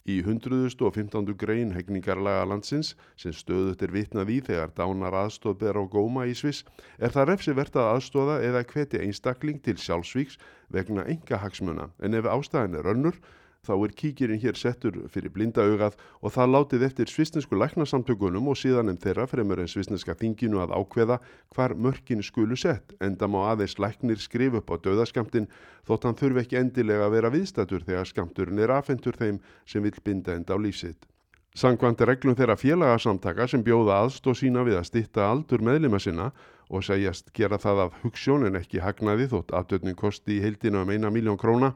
Í 0.05 0.19
115. 0.21 1.31
grein 1.33 1.71
hegningarlaga 1.73 2.43
landsins 2.45 2.91
sem 3.17 3.33
stöðut 3.33 3.81
er 3.81 3.93
vitnað 3.95 4.29
í 4.35 4.35
þegar 4.45 4.73
dánar 4.77 5.15
aðstóð 5.23 5.55
ber 5.63 5.79
á 5.81 5.83
góma 5.95 6.27
í 6.29 6.35
Sviss 6.37 6.61
er 7.01 7.09
það 7.15 7.31
refsivert 7.31 7.79
að 7.81 7.89
aðstóða 7.95 8.35
eða 8.45 8.61
hveti 8.69 9.01
einstakling 9.01 9.63
til 9.65 9.73
sjálfsvíks 9.81 10.37
vegna 10.77 11.07
enga 11.09 11.39
hagsmuna 11.41 11.87
en 12.05 12.19
ef 12.21 12.29
ástæðin 12.29 12.77
er 12.77 12.91
önnur 12.93 13.17
þá 13.65 13.73
er 13.75 13.93
kíkirinn 13.99 14.41
hér 14.43 14.59
settur 14.59 14.99
fyrir 15.11 15.33
blindaugað 15.33 15.97
og 16.21 16.33
það 16.35 16.51
látið 16.55 16.85
eftir 16.87 17.11
svisnesku 17.11 17.57
læknasamtökunum 17.59 18.51
og 18.51 18.59
síðan 18.61 18.93
en 18.93 19.01
þeirra 19.01 19.25
fremur 19.31 19.63
en 19.63 19.71
svisneska 19.71 20.15
þinginu 20.19 20.61
að 20.63 20.75
ákveða 20.77 21.19
hvar 21.55 21.75
mörkin 21.75 22.23
skulu 22.23 22.57
sett, 22.59 22.93
enda 23.01 23.27
má 23.27 23.41
aðeins 23.49 23.79
læknir 23.81 24.21
skrif 24.21 24.59
upp 24.61 24.71
á 24.71 24.75
döðaskamtin 24.85 25.49
þótt 25.87 26.07
hann 26.07 26.21
þurfi 26.21 26.45
ekki 26.45 26.61
endilega 26.61 27.09
að 27.09 27.17
vera 27.17 27.33
viðstatur 27.33 27.83
þegar 27.89 28.13
skamturinn 28.13 28.61
er 28.61 28.77
afhentur 28.77 29.17
þeim 29.17 29.41
sem 29.65 29.83
vil 29.83 29.95
binda 30.05 30.37
enda 30.37 30.53
á 30.53 30.59
lífsitt. 30.61 31.09
Sankvanti 31.55 32.03
reglum 32.03 32.35
þeirra 32.35 32.57
félagasamtaka 32.59 33.45
sem 33.47 33.61
bjóða 33.63 34.01
aðstóð 34.03 34.41
sína 34.41 34.65
við 34.67 34.75
að 34.75 34.89
stitta 34.89 35.29
aldur 35.29 35.61
meðlima 35.63 36.01
sinna 36.03 36.33
og 36.67 36.83
segjast 36.83 37.29
gera 37.37 37.55
það 37.61 37.85
af 37.85 37.99
hugssjónin 38.01 38.59
ekki 38.59 38.81
hagnaði 38.83 39.29
þótt 39.31 39.53
afdötning 39.55 39.95
kosti 39.95 40.35
í 40.35 40.41
heildina 40.43 40.81
um 40.83 40.91
eina 40.91 41.11
miljón 41.13 41.39
króna 41.39 41.71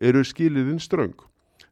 eru 0.00 0.24
skiliðin 0.24 0.80
ströng. 0.80 1.16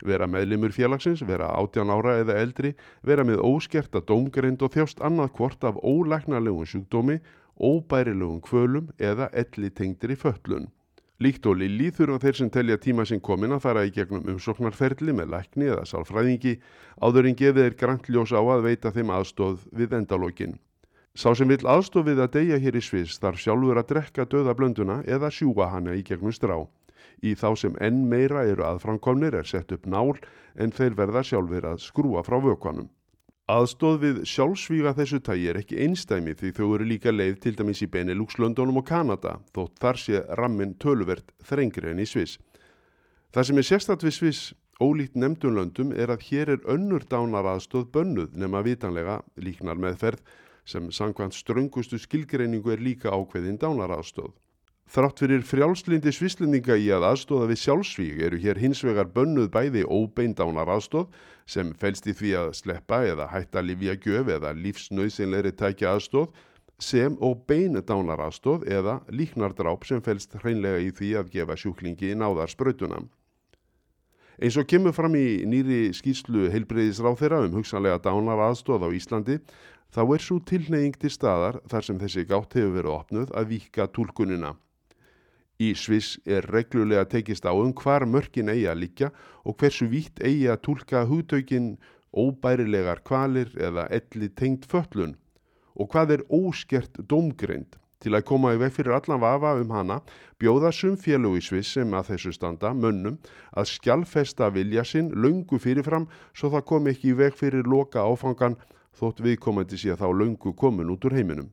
Vera 0.04 0.28
meðlimur 0.30 0.70
félagsins, 0.70 1.25
vera 1.26 1.49
átján 1.58 1.90
ára 1.90 2.18
eða 2.20 2.37
eldri, 2.38 2.75
vera 3.02 3.25
með 3.26 3.42
óskerta 3.42 4.02
dómgreind 4.06 4.62
og 4.62 4.75
þjást 4.76 5.02
annað 5.02 5.32
hvort 5.38 5.64
af 5.66 5.80
ólæknarlegum 5.82 6.68
sjúkdómi, 6.68 7.18
óbærilegum 7.58 8.42
kvölum 8.44 8.92
eða 8.99 9.32
elli 9.32 9.73
tengdir 9.75 10.14
í 10.14 10.18
föllun. 10.20 10.68
Líkt 11.18 11.49
og 11.50 11.56
Lili 11.58 11.88
þurfa 11.90 12.20
þeir 12.23 12.37
sem 12.38 12.50
telja 12.54 12.78
tíma 12.78 13.02
sinn 13.08 13.18
komin 13.18 13.56
að 13.56 13.64
fara 13.64 13.82
í 13.82 13.90
gegnum 13.90 14.28
umsóknarferli 14.37 15.11
með 15.18 15.32
lækni 15.32 15.66
eða 15.66 15.88
sálfræðingi 15.90 16.52
áður 17.02 17.26
en 17.26 17.38
gefið 17.40 17.64
er 17.64 17.75
grantljós 17.80 18.30
á 18.30 18.38
að 18.38 18.62
veita 18.68 18.92
þeim 18.94 19.11
aðstóð 19.16 19.64
við 19.75 19.97
endalókin. 19.99 20.54
Sá 21.18 21.32
sem 21.35 21.50
vil 21.50 21.64
aðstóð 21.66 22.12
við 22.12 22.23
að 22.23 22.35
deyja 22.37 22.62
hér 22.62 22.78
í 22.78 22.85
Sviss 22.87 23.18
þarf 23.18 23.42
sjálfur 23.42 23.80
að 23.82 23.88
drekka 23.90 24.28
döða 24.30 24.54
blönduna 24.54 25.00
eða 25.11 25.32
sjúa 25.35 25.73
hana 25.73 25.99
í 25.99 26.04
gegnum 26.06 26.30
strá. 26.30 26.54
Í 27.22 27.34
þá 27.34 27.48
sem 27.58 27.78
enn 27.82 28.04
meira 28.10 28.44
eru 28.46 28.66
aðframkomnir 28.66 29.34
er 29.34 29.48
sett 29.48 29.72
upp 29.75 29.87
nál 29.87 30.14
en 30.54 30.75
þeir 30.75 30.94
verða 30.98 31.25
sjálfur 31.26 31.66
að 31.72 31.82
skrúa 31.82 32.22
frá 32.26 32.38
vökvanum. 32.42 32.88
Aðstóð 33.48 33.94
við 34.02 34.16
sjálfsvíga 34.28 34.92
þessu 34.92 35.22
tægi 35.25 35.46
er 35.48 35.56
ekki 35.62 35.78
einstæmi 35.80 36.34
því 36.37 36.50
þau 36.58 36.66
eru 36.76 36.87
líka 36.90 37.14
leið 37.14 37.38
til 37.40 37.54
dæmis 37.56 37.80
í 37.80 37.88
Benelux, 37.88 38.37
Londonum 38.37 38.82
og 38.82 38.84
Kanada 38.90 39.38
þótt 39.56 39.78
þar 39.80 40.00
sé 40.02 40.20
rammin 40.37 40.75
töluvert 40.76 41.32
þrengri 41.48 41.94
enn 41.94 42.02
í 42.04 42.06
Sviss. 42.06 42.37
Það 43.32 43.48
sem 43.48 43.60
er 43.62 43.68
sérstatt 43.70 44.04
við 44.04 44.14
Sviss 44.18 44.42
ólíkt 44.84 45.16
nefndunlöndum 45.16 45.94
er 45.96 46.12
að 46.12 46.26
hér 46.28 46.52
er 46.54 46.68
önnur 46.68 47.08
dánar 47.08 47.48
aðstóð 47.54 47.88
bönnuð 47.96 48.37
nema 48.37 48.60
vitanlega 48.66 49.22
líknar 49.40 49.80
meðferð 49.80 50.20
sem 50.68 50.92
sangkvæmt 50.92 51.34
ströngustu 51.34 51.98
skilgreiningu 51.98 52.76
er 52.76 52.84
líka 52.84 53.10
ákveðin 53.16 53.56
dánar 53.58 53.96
aðstóð. 53.96 54.34
Þrátt 54.88 55.21
fyrir 55.21 55.42
frjálslindi 55.45 56.09
svislendinga 56.16 56.73
í 56.80 56.87
að 56.97 57.04
aðstóða 57.11 57.50
við 57.50 57.59
sjálfsvík 57.61 58.21
eru 58.25 58.38
hér 58.40 58.57
hins 58.57 58.78
vegar 58.87 59.11
bönnuð 59.12 59.50
bæði 59.52 59.83
óbeindánar 59.85 60.71
aðstóð 60.73 61.11
sem 61.45 61.75
fælst 61.76 62.07
í 62.09 62.14
því 62.16 62.30
að 62.40 62.52
sleppa 62.57 63.02
eða 63.04 63.26
hætta 63.28 63.61
livja 63.61 63.99
gjöf 64.00 64.30
eða 64.38 64.54
lífsnauðsynleiri 64.57 65.52
tækja 65.61 65.90
aðstóð 65.92 66.30
sem 66.80 67.18
og 67.21 67.42
beindánar 67.50 68.23
aðstóð 68.30 68.64
eða 68.78 68.95
líknardráp 69.12 69.85
sem 69.85 70.00
fælst 70.07 70.38
hreinlega 70.40 70.78
í 70.80 70.88
því 70.97 71.11
að 71.21 71.33
gefa 71.35 71.57
sjúklingi 71.61 72.14
náðar 72.16 72.49
spröytuna. 72.49 73.02
Eins 74.40 74.57
og 74.57 74.71
kemur 74.71 74.95
fram 74.97 75.18
í 75.21 75.42
nýri 75.50 75.90
skýrslu 75.99 76.47
heilbreyðisráð 76.54 77.18
þeirra 77.21 77.42
um 77.45 77.59
hugsanlega 77.59 78.00
dánar 78.07 78.40
aðstóð 78.47 78.87
á 78.87 78.97
Íslandi 78.97 79.37
þá 79.92 80.00
er 80.07 80.25
svo 80.25 80.38
tilneying 80.49 80.97
til 80.97 81.12
staðar 81.12 81.61
þar 81.68 81.88
sem 81.90 82.00
þessi 82.00 82.25
gátt 82.25 82.57
hefur 82.57 82.73
verið 82.78 82.95
opnuð 82.95 83.37
að 83.37 83.52
vika 83.52 83.88
tólkunina. 83.92 84.54
Í 85.58 85.72
Sviss 85.74 86.20
er 86.22 86.46
reglulega 86.54 87.02
tekist 87.10 87.42
á 87.42 87.50
um 87.50 87.72
hvar 87.74 88.04
mörkin 88.06 88.50
eigi 88.52 88.68
að 88.70 88.82
líkja 88.84 89.08
og 89.42 89.56
hversu 89.58 89.88
vítt 89.90 90.20
eigi 90.22 90.46
að 90.52 90.60
tólka 90.68 91.00
hugtökin 91.10 91.72
óbærilegar 92.14 93.02
kvalir 93.02 93.50
eða 93.58 93.88
elli 93.98 94.28
tengt 94.38 94.68
föllun 94.70 95.16
og 95.74 95.90
hvað 95.90 96.14
er 96.14 96.22
óskert 96.30 97.02
domgreind. 97.10 97.74
Til 97.98 98.14
að 98.14 98.26
koma 98.30 98.52
í 98.54 98.60
veg 98.62 98.70
fyrir 98.76 98.94
allan 98.94 99.18
vafa 99.18 99.56
um 99.58 99.74
hana 99.74 99.98
bjóða 100.38 100.70
sum 100.70 100.94
félug 100.94 101.40
í 101.40 101.42
Sviss 101.42 101.74
sem 101.74 101.90
að 101.90 102.12
þessu 102.12 102.36
standa 102.38 102.70
mönnum 102.70 103.18
að 103.50 103.70
skjálfesta 103.72 104.52
vilja 104.54 104.86
sinn 104.86 105.10
laungu 105.10 105.58
fyrirfram 105.58 106.06
svo 106.30 106.54
það 106.54 106.66
kom 106.70 106.86
ekki 106.86 107.10
í 107.10 107.18
veg 107.18 107.34
fyrir 107.34 107.66
loka 107.66 108.06
áfangan 108.06 108.60
þótt 108.94 109.26
viðkomandi 109.26 109.78
sé 109.78 109.98
þá 109.98 110.06
laungu 110.14 110.54
komin 110.54 110.94
út 110.94 111.10
úr 111.10 111.18
heiminum. 111.18 111.50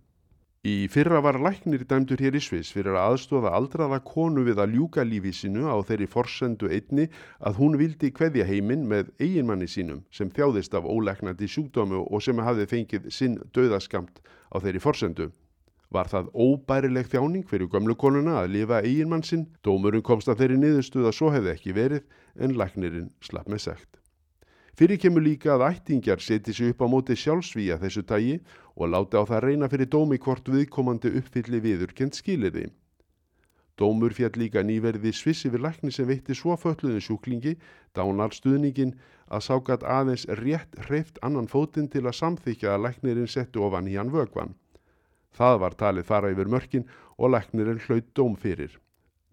Í 0.66 0.88
fyrra 0.90 1.20
var 1.22 1.38
læknir 1.38 1.84
dæmdur 1.86 2.18
hér 2.26 2.34
í 2.34 2.40
Sviss 2.42 2.72
fyrir 2.74 2.96
að 2.98 3.12
aðstóða 3.12 3.52
aldraða 3.54 4.00
konu 4.02 4.42
við 4.48 4.58
að 4.64 4.72
ljúka 4.74 5.04
lífi 5.06 5.30
sínu 5.38 5.68
á 5.70 5.78
þeirri 5.86 6.08
forsendu 6.10 6.72
einni 6.74 7.04
að 7.38 7.60
hún 7.60 7.76
vildi 7.78 8.10
kveðja 8.10 8.48
heiminn 8.50 8.88
með 8.90 9.12
eiginmanni 9.22 9.68
sínum 9.70 10.00
sem 10.10 10.32
þjáðist 10.34 10.74
af 10.74 10.88
ólæknandi 10.90 11.46
sjúkdómu 11.54 12.00
og 12.10 12.24
sem 12.26 12.42
hafði 12.42 12.66
fengið 12.72 13.06
sinn 13.14 13.36
döðaskamt 13.54 14.18
á 14.26 14.58
þeirri 14.58 14.82
forsendu. 14.82 15.28
Var 15.94 16.10
það 16.10 16.32
óbærileg 16.34 17.12
þjáning 17.14 17.46
fyrir 17.46 17.70
gömlu 17.70 17.94
konuna 17.94 18.40
að 18.42 18.56
lifa 18.56 18.82
eiginmann 18.82 19.22
sinn? 19.22 19.46
Dómurinn 19.62 20.02
komst 20.02 20.34
að 20.34 20.42
þeirri 20.42 20.58
niðurstuð 20.64 21.12
að 21.12 21.18
svo 21.20 21.30
hefði 21.36 21.54
ekki 21.54 21.78
verið 21.78 22.10
en 22.42 22.58
læknirinn 22.58 23.14
slapp 23.22 23.54
með 23.54 23.68
segt. 23.68 24.02
Fyrir 24.76 25.00
kemur 25.00 25.24
líka 25.24 25.54
að 25.54 25.70
ættingjar 25.70 26.20
seti 26.20 26.52
sig 26.52 26.74
upp 26.74 26.82
á 26.84 26.88
móti 26.92 27.16
sjálfsvíja 27.16 27.78
þessu 27.80 28.02
tægi 28.04 28.34
og 28.42 28.65
láti 28.84 29.16
á 29.16 29.24
það 29.24 29.44
reyna 29.46 29.70
fyrir 29.72 29.88
dómi 29.88 30.18
hvort 30.20 30.50
viðkomandi 30.52 31.14
uppfylli 31.20 31.62
viðurkend 31.64 32.18
skilirði. 32.18 32.66
Dómur 33.80 34.14
fjall 34.16 34.36
líka 34.40 34.64
nýverði 34.64 35.12
svissi 35.16 35.50
við 35.52 35.66
lækni 35.66 35.92
sem 35.92 36.08
veitti 36.08 36.36
svo 36.36 36.56
fölluðin 36.60 37.04
sjúklingi, 37.04 37.56
dánar 37.96 38.36
stuðningin 38.36 38.94
að 39.28 39.44
sákat 39.48 39.84
aðeins 39.84 40.28
rétt 40.40 40.76
hreift 40.88 41.20
annan 41.24 41.50
fótinn 41.52 41.90
til 41.92 42.06
að 42.06 42.16
samþykja 42.20 42.76
að 42.76 42.86
læknirinn 42.86 43.32
settu 43.32 43.64
ofan 43.68 43.88
í 43.92 43.98
hann 44.00 44.14
vögvan. 44.14 44.56
Það 45.36 45.60
var 45.64 45.76
talið 45.76 46.08
fara 46.08 46.32
yfir 46.32 46.52
mörkin 46.52 46.88
og 47.18 47.34
læknirinn 47.36 47.84
hlaut 47.88 48.12
dóm 48.16 48.36
fyrir. 48.40 48.80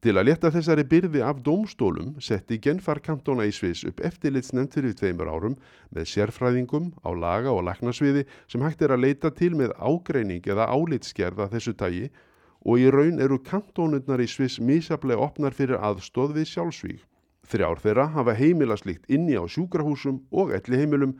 Til 0.03 0.17
að 0.19 0.27
leta 0.27 0.51
þessari 0.51 0.83
byrði 0.91 1.21
af 1.23 1.45
dómstólum 1.47 2.17
setti 2.19 2.57
genfarkantona 2.59 3.45
í 3.47 3.53
Sviss 3.55 3.85
upp 3.87 4.01
eftirlitsnefnd 4.03 4.73
fyrir 4.75 4.97
tveimur 4.99 5.29
árum 5.31 5.53
með 5.95 6.09
sérfræðingum 6.11 6.89
á 7.07 7.11
laga 7.15 7.53
og 7.55 7.63
læknasviði 7.69 8.25
sem 8.51 8.65
hægt 8.67 8.81
er 8.83 8.97
að 8.97 9.05
leita 9.05 9.31
til 9.31 9.53
með 9.55 9.77
ágreining 9.79 10.43
eða 10.43 10.67
álitskerða 10.75 11.47
þessu 11.53 11.77
tægi 11.79 12.09
og 12.67 12.83
í 12.83 12.89
raun 12.91 13.23
eru 13.23 13.39
kantónurnar 13.47 14.25
í 14.25 14.27
Sviss 14.27 14.59
mísablega 14.59 15.23
opnar 15.23 15.55
fyrir 15.55 15.79
aðstóð 15.79 16.35
við 16.41 16.49
sjálfsvík. 16.51 17.05
Þrjár 17.47 17.79
þeirra 17.85 18.07
hafa 18.17 18.35
heimilaslikt 18.35 19.07
inni 19.07 19.39
á 19.39 19.47
sjúkrahúsum 19.47 20.19
og 20.35 20.51
elli 20.57 20.81
heimilum 20.81 21.13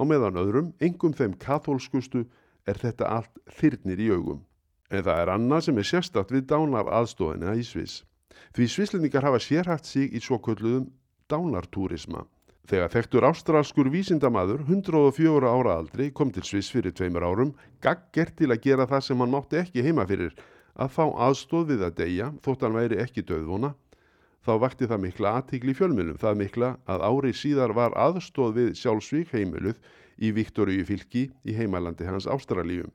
á 0.00 0.08
meðan 0.08 0.40
öðrum, 0.40 0.70
engum 0.80 1.12
þeim 1.12 1.34
katholskustu, 1.36 2.24
er 2.64 2.80
þetta 2.80 3.12
allt 3.12 3.44
þyrnir 3.60 4.00
í 4.00 4.08
augum. 4.16 4.40
En 4.88 5.04
það 5.04 5.20
er 5.20 5.34
annað 5.36 5.68
sem 5.68 5.82
er 5.84 5.90
sérstatt 5.90 6.32
við 6.32 6.48
dánar 6.48 6.88
aðstóðina 6.88 7.58
í 7.60 7.66
Sviss. 7.68 8.00
Því 8.56 8.68
svislendingar 8.68 9.26
hafa 9.26 9.40
sérhæft 9.42 9.88
sig 9.88 10.12
í 10.12 10.20
svo 10.22 10.38
kölluðum 10.42 10.90
dánartúrisma. 11.32 12.26
Þegar 12.70 12.92
þektur 12.94 13.26
ástralskur 13.26 13.88
vísindamadur 13.90 14.62
104 14.68 15.50
ára 15.50 15.76
aldri 15.80 16.10
kom 16.14 16.30
til 16.30 16.44
Sviss 16.46 16.70
fyrir 16.70 16.94
tveimur 16.94 17.24
árum, 17.26 17.54
gaggert 17.82 18.36
til 18.38 18.52
að 18.54 18.62
gera 18.68 18.86
það 18.86 19.02
sem 19.08 19.24
hann 19.24 19.32
mátti 19.34 19.58
ekki 19.58 19.82
heima 19.82 20.06
fyrir, 20.06 20.36
að 20.78 20.94
fá 20.94 21.04
aðstóð 21.26 21.72
við 21.72 21.82
að 21.88 21.96
deyja 21.98 22.30
þótt 22.44 22.62
hann 22.62 22.78
væri 22.78 23.00
ekki 23.02 23.26
döðvona. 23.26 23.72
Þá 24.46 24.52
vakti 24.62 24.88
það 24.90 25.02
mikla 25.08 25.34
aðtíkli 25.40 25.74
fjölmjölum, 25.78 26.22
það 26.22 26.38
mikla 26.38 26.70
að 26.90 27.04
ári 27.10 27.34
síðar 27.34 27.74
var 27.78 27.98
aðstóð 27.98 28.56
við 28.60 28.72
sjálfsvík 28.78 29.34
heimiluð 29.34 29.82
í 30.22 30.32
Viktoríu 30.34 30.86
fylki 30.86 31.28
í 31.42 31.58
heimalandi 31.58 32.06
hans 32.06 32.30
Ástralíum. 32.30 32.90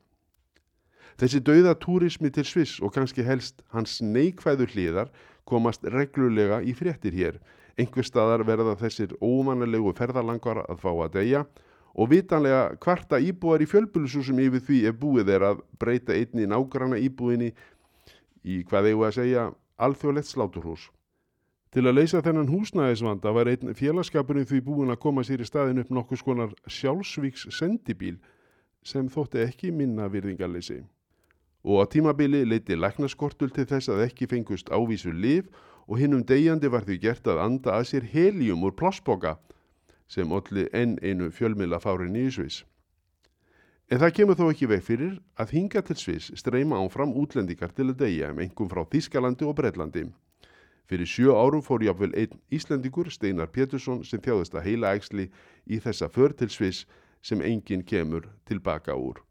Þessi 1.17 1.39
dauða 1.41 1.73
túrismi 1.81 2.29
til 2.29 2.45
Sviss 2.45 2.77
og 2.77 2.91
kannski 2.93 3.23
helst 3.25 3.63
hans 3.73 3.95
neikvæður 4.05 4.69
hliðar 4.69 5.07
komast 5.49 5.85
reglulega 5.89 6.59
í 6.61 6.75
fréttir 6.77 7.15
hér. 7.17 7.39
Engur 7.77 8.05
staðar 8.05 8.43
verða 8.45 8.75
þessir 8.77 9.15
ómannlegu 9.17 9.95
ferðalangar 9.97 10.61
að 10.67 10.83
fá 10.83 10.91
að 10.91 11.15
deyja 11.15 11.45
og 11.97 12.11
vitanlega 12.11 12.75
hvarta 12.83 13.17
íbúar 13.17 13.63
í 13.65 13.69
fjölbúlusúsum 13.69 14.37
yfir 14.43 14.61
því 14.67 14.77
ef 14.91 14.99
búið 15.01 15.31
er 15.33 15.45
að 15.47 15.63
breyta 15.81 16.13
einni 16.13 16.45
nágranna 16.45 16.99
íbúinni 17.01 17.49
í 18.45 18.59
hvað 18.69 18.91
eigum 18.91 19.07
að 19.07 19.17
segja 19.17 19.45
alþjóðlegt 19.81 20.29
sláturhús. 20.29 20.83
Til 21.73 21.85
að 21.89 21.97
leysa 21.97 22.21
þennan 22.25 22.51
húsnæðisvanda 22.51 23.33
var 23.33 23.49
einn 23.49 23.73
félagskapurinn 23.77 24.45
því 24.49 24.61
búin 24.69 24.93
að 24.93 25.01
koma 25.01 25.25
sér 25.25 25.41
í 25.41 25.49
staðin 25.49 25.81
upp 25.81 25.89
nokkus 25.97 26.21
konar 26.25 26.53
sjálfsvíks 26.69 27.49
sendibíl 27.57 28.19
sem 28.85 29.09
þótti 29.09 29.41
ekki 29.47 29.73
minna 29.73 30.05
virðingarleysi 30.13 30.83
og 31.67 31.83
á 31.83 31.85
tímabili 31.91 32.45
leiti 32.47 32.75
læknaskortul 32.79 33.51
til 33.51 33.67
þess 33.67 33.91
að 33.91 34.05
ekki 34.05 34.29
fengust 34.31 34.69
ávísu 34.71 35.11
liv 35.11 35.49
og 35.87 35.99
hinnum 35.99 36.23
degjandi 36.23 36.71
var 36.71 36.85
því 36.87 36.95
gert 37.03 37.27
að 37.27 37.41
anda 37.43 37.73
að 37.75 37.89
sér 37.89 38.07
helium 38.13 38.63
úr 38.63 38.75
plossboka 38.79 39.35
sem 40.07 40.31
olli 40.31 40.63
enn 40.71 40.95
einu 41.03 41.27
fjölmila 41.27 41.81
fárin 41.83 42.15
í 42.15 42.29
Svís. 42.31 42.61
En 43.91 43.99
það 43.99 44.15
kemur 44.15 44.39
þó 44.39 44.45
ekki 44.53 44.71
veg 44.71 44.81
fyrir 44.83 45.19
að 45.35 45.53
hinga 45.57 45.83
til 45.83 45.99
Svís 45.99 46.31
streyma 46.39 46.79
áfram 46.79 47.11
útlendikar 47.19 47.75
til 47.75 47.89
að 47.91 47.99
degja 48.05 48.31
um 48.31 48.41
engum 48.43 48.71
frá 48.71 48.85
Þískalandi 48.87 49.47
og 49.47 49.59
Breitlandi. 49.59 50.07
Fyrir 50.87 51.07
sjö 51.07 51.35
árum 51.35 51.63
fór 51.63 51.83
jáfnvel 51.83 52.15
einn 52.15 52.39
Íslendikur, 52.47 53.11
Steinar 53.11 53.51
Pétursson, 53.51 54.05
sem 54.07 54.23
þjáðist 54.23 54.55
að 54.55 54.69
heila 54.71 54.95
ægsli 54.95 55.27
í 55.67 55.83
þessa 55.83 56.07
för 56.07 56.31
til 56.31 56.47
Svís 56.47 56.85
sem 57.19 57.43
enginn 57.43 57.83
kemur 57.83 58.31
tilbaka 58.47 58.95
úr. 58.95 59.26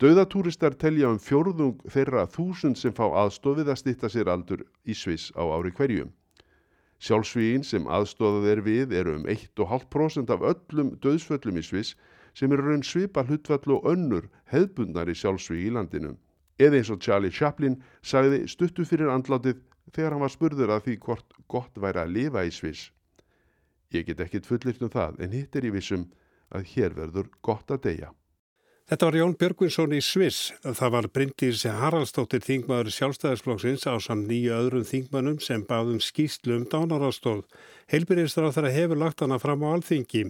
Dauðatúristar 0.00 0.72
telja 0.80 1.10
um 1.12 1.18
fjórðung 1.20 1.82
þeirra 1.92 2.22
þúsund 2.32 2.78
sem 2.80 2.92
fá 2.96 3.02
aðstofið 3.20 3.68
að 3.68 3.78
stitta 3.82 4.08
sér 4.08 4.30
aldur 4.32 4.62
í 4.88 4.94
Sviss 4.96 5.26
á 5.36 5.44
ári 5.44 5.74
hverjum. 5.76 6.08
Sjálfsvígin 7.04 7.66
sem 7.68 7.84
aðstofað 7.84 8.46
er 8.48 8.62
við 8.64 8.94
eru 8.96 9.18
um 9.18 9.26
1,5% 9.28 10.30
af 10.32 10.46
öllum 10.52 10.94
döðsföllum 11.04 11.58
í 11.60 11.64
Sviss 11.66 11.98
sem 12.32 12.48
eru 12.56 12.64
raun 12.70 12.84
svipa 12.86 13.26
hlutvall 13.28 13.74
og 13.76 13.90
önnur 13.92 14.30
hefðbundnar 14.54 15.10
í 15.12 15.16
sjálfsvígi 15.20 15.68
í 15.68 15.74
landinu. 15.76 16.14
Eða 16.56 16.80
eins 16.80 16.92
og 16.94 17.02
Charlie 17.04 17.34
Chaplin 17.36 17.76
sagði 18.00 18.46
stuttu 18.48 18.86
fyrir 18.88 19.12
andlátið 19.12 19.60
þegar 19.92 20.16
hann 20.16 20.24
var 20.24 20.32
spurður 20.32 20.72
að 20.78 20.86
því 20.86 20.94
hvort 21.04 21.36
gott 21.44 21.76
væri 21.76 22.00
að 22.00 22.14
lifa 22.16 22.46
í 22.48 22.54
Sviss. 22.56 22.88
Ég 23.92 24.08
get 24.08 24.24
ekkit 24.24 24.48
fullirt 24.48 24.80
um 24.80 24.94
það 24.96 25.20
en 25.26 25.36
hitt 25.36 25.60
er 25.60 25.68
í 25.68 25.74
vissum 25.76 26.08
að 26.48 26.72
hér 26.72 26.96
verður 26.96 27.28
gott 27.44 27.68
að 27.68 27.84
deyja. 27.90 28.14
Þetta 28.90 29.06
var 29.06 29.16
Jón 29.20 29.34
Björgvinsson 29.38 29.92
í 29.94 29.98
Sviss. 30.02 30.48
Það 30.66 30.88
var 30.90 31.06
Bryndís 31.14 31.60
Haraldsdóttir 31.62 32.40
þingmaður 32.42 32.88
sjálfstæðisflokksins 32.96 33.84
á 33.86 33.94
samt 34.02 34.26
nýju 34.26 34.50
öðrum 34.56 34.82
þingmannum 34.88 35.36
sem 35.38 35.62
báðum 35.68 36.00
skýslu 36.02 36.56
um 36.56 36.64
dánarástóð. 36.72 37.44
Heilbyrjistur 37.94 38.48
á 38.50 38.54
þeirra 38.56 38.72
hefur 38.74 38.98
lagt 38.98 39.22
hana 39.22 39.38
fram 39.38 39.62
á 39.62 39.70
alþingi. 39.76 40.24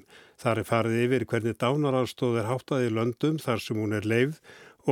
Þar 0.45 0.61
er 0.61 0.69
farið 0.69 0.99
yfir 1.07 1.25
hvernig 1.33 1.57
dánarástóð 1.57 2.37
er 2.43 2.51
háttað 2.51 2.85
í 2.85 2.93
löndum 2.99 3.41
þar 3.41 3.65
sem 3.65 3.81
hún 3.81 3.97
er 3.97 4.11
leið 4.13 4.37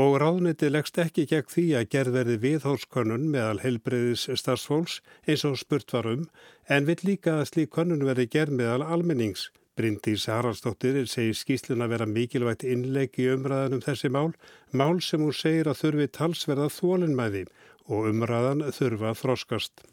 og 0.00 0.16
ráðniti 0.24 0.72
leggst 0.72 1.04
ekki 1.04 1.28
gegn 1.28 1.52
því 1.52 1.68
að 1.76 1.88
gerðverði 1.92 2.40
viðhórskönnun 2.46 3.28
meðal 3.36 3.60
heilbreyðis 3.66 4.30
starfsfólks 4.32 5.02
eins 5.28 5.44
og 5.44 5.60
spurt 5.60 5.92
varum 5.92 6.24
en 6.72 6.88
vill 6.88 7.02
líka 7.04 7.36
að 7.42 7.50
slík 7.52 7.76
könnun 7.76 8.08
verði 8.08 8.30
gerð 8.32 8.62
meðal 8.62 8.88
almennings. 8.88 9.50
Bryndís 9.78 10.26
Haraldsdóttir 10.26 11.04
segir 11.06 11.36
skýslun 11.38 11.84
að 11.84 11.92
vera 11.94 12.06
mikilvægt 12.10 12.64
innleik 12.66 13.20
í 13.22 13.28
umræðan 13.30 13.76
um 13.76 13.84
þessi 13.84 14.10
mál, 14.10 14.32
mál 14.74 14.98
sem 15.04 15.22
hún 15.22 15.36
segir 15.36 15.70
að 15.70 15.84
þurfi 15.84 16.08
talsverða 16.18 16.66
þólinnmæði 16.74 17.44
og 17.86 18.08
umræðan 18.10 18.66
þurfa 18.74 19.12
að 19.12 19.22
þróskast. 19.22 19.86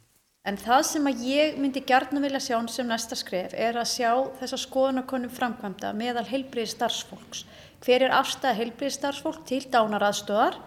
En 0.45 0.57
það 0.61 0.81
sem 0.89 1.07
að 1.09 1.21
ég 1.25 1.55
myndi 1.57 1.81
gærna 1.89 2.21
vilja 2.21 2.41
sjá 2.47 2.57
sem 2.69 2.89
næsta 2.89 3.17
skref 3.17 3.53
er 3.53 3.77
að 3.81 3.87
sjá 3.93 4.11
þessa 4.41 4.59
skoðanakonum 4.61 5.33
framkvæmda 5.33 5.93
meðal 5.97 6.25
heilbriði 6.29 6.73
starfsfólks. 6.73 7.45
Hver 7.85 8.05
er 8.05 8.13
afstæða 8.13 8.57
heilbriði 8.59 8.97
starfsfólk 8.97 9.45
til 9.49 9.63
dánaraðstöðar 9.73 10.59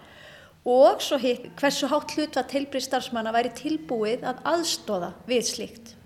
og 0.67 1.03
svo 1.03 1.21
hitt 1.23 1.51
hversu 1.61 1.91
hátt 1.91 2.15
hlutvat 2.17 2.55
heilbriði 2.55 2.89
starfsmanna 2.89 3.35
væri 3.35 3.55
tilbúið 3.59 4.27
að 4.27 4.43
aðstóða 4.57 5.15
við 5.31 5.47
slíkt. 5.53 5.98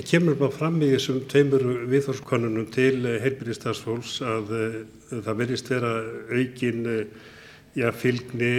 Það 0.00 0.06
kemur 0.08 0.36
bara 0.40 0.56
fram 0.56 0.78
í 0.80 0.86
þessum 0.94 1.18
tveimur 1.28 1.64
viðhórskonunum 1.90 2.70
til 2.72 3.02
heilbyrjastarfsfólks 3.20 4.14
að 4.24 4.52
uh, 4.56 4.78
það 5.10 5.34
verist 5.42 5.68
vera 5.68 5.90
aukin 6.30 6.86
uh, 6.88 7.02
já, 7.76 7.90
fylgni 7.92 8.54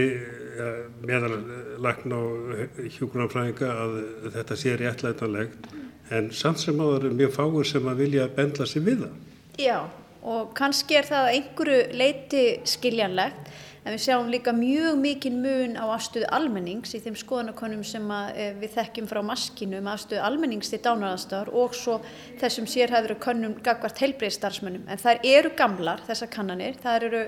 meðal 1.02 1.40
lagn 1.82 2.14
og 2.14 2.52
hjókunarfræðinga 2.78 3.70
að 3.72 3.96
þetta 4.36 4.58
sé 4.60 4.76
réttlætanlegt 4.78 5.70
en 6.14 6.28
samt 6.36 6.62
sem 6.62 6.78
áður 6.78 7.08
er 7.10 7.16
mjög 7.24 7.34
fáur 7.40 7.66
sem 7.66 7.88
að 7.90 8.04
vilja 8.04 8.28
bendla 8.36 8.68
sig 8.70 8.86
við 8.86 9.08
það. 9.08 9.18
Já 9.64 9.78
og 10.22 10.52
kannski 10.54 11.00
er 11.00 11.08
það 11.10 11.32
einhverju 11.32 11.82
leiti 11.98 12.44
skiljanlegt 12.70 13.50
en 13.82 13.96
við 13.96 14.04
sjáum 14.04 14.28
líka 14.30 14.54
mjög 14.54 14.98
mikinn 15.02 15.40
mun 15.42 15.74
á 15.74 15.90
afstöðu 15.96 16.28
almennings 16.36 16.94
í 16.94 17.00
þeim 17.02 17.16
skoðanakonum 17.18 17.82
sem 17.88 18.04
að, 18.14 18.28
e, 18.38 18.46
við 18.62 18.76
þekkjum 18.76 19.08
frá 19.10 19.22
maskinu 19.26 19.80
um 19.82 19.90
afstöðu 19.90 20.22
almennings 20.28 20.70
til 20.70 20.82
dánaraðstöðar 20.86 21.50
og 21.58 21.74
svo 21.78 21.98
þessum 22.42 22.70
sérhæður 22.70 23.18
konum 23.24 23.58
gagvart 23.66 24.04
heilbreyðstarfsmönnum 24.04 24.86
en 24.86 25.02
þær 25.02 25.26
eru 25.26 25.54
gamlar 25.58 26.06
þessar 26.06 26.30
kannanir. 26.30 26.78
Eru, 26.86 27.24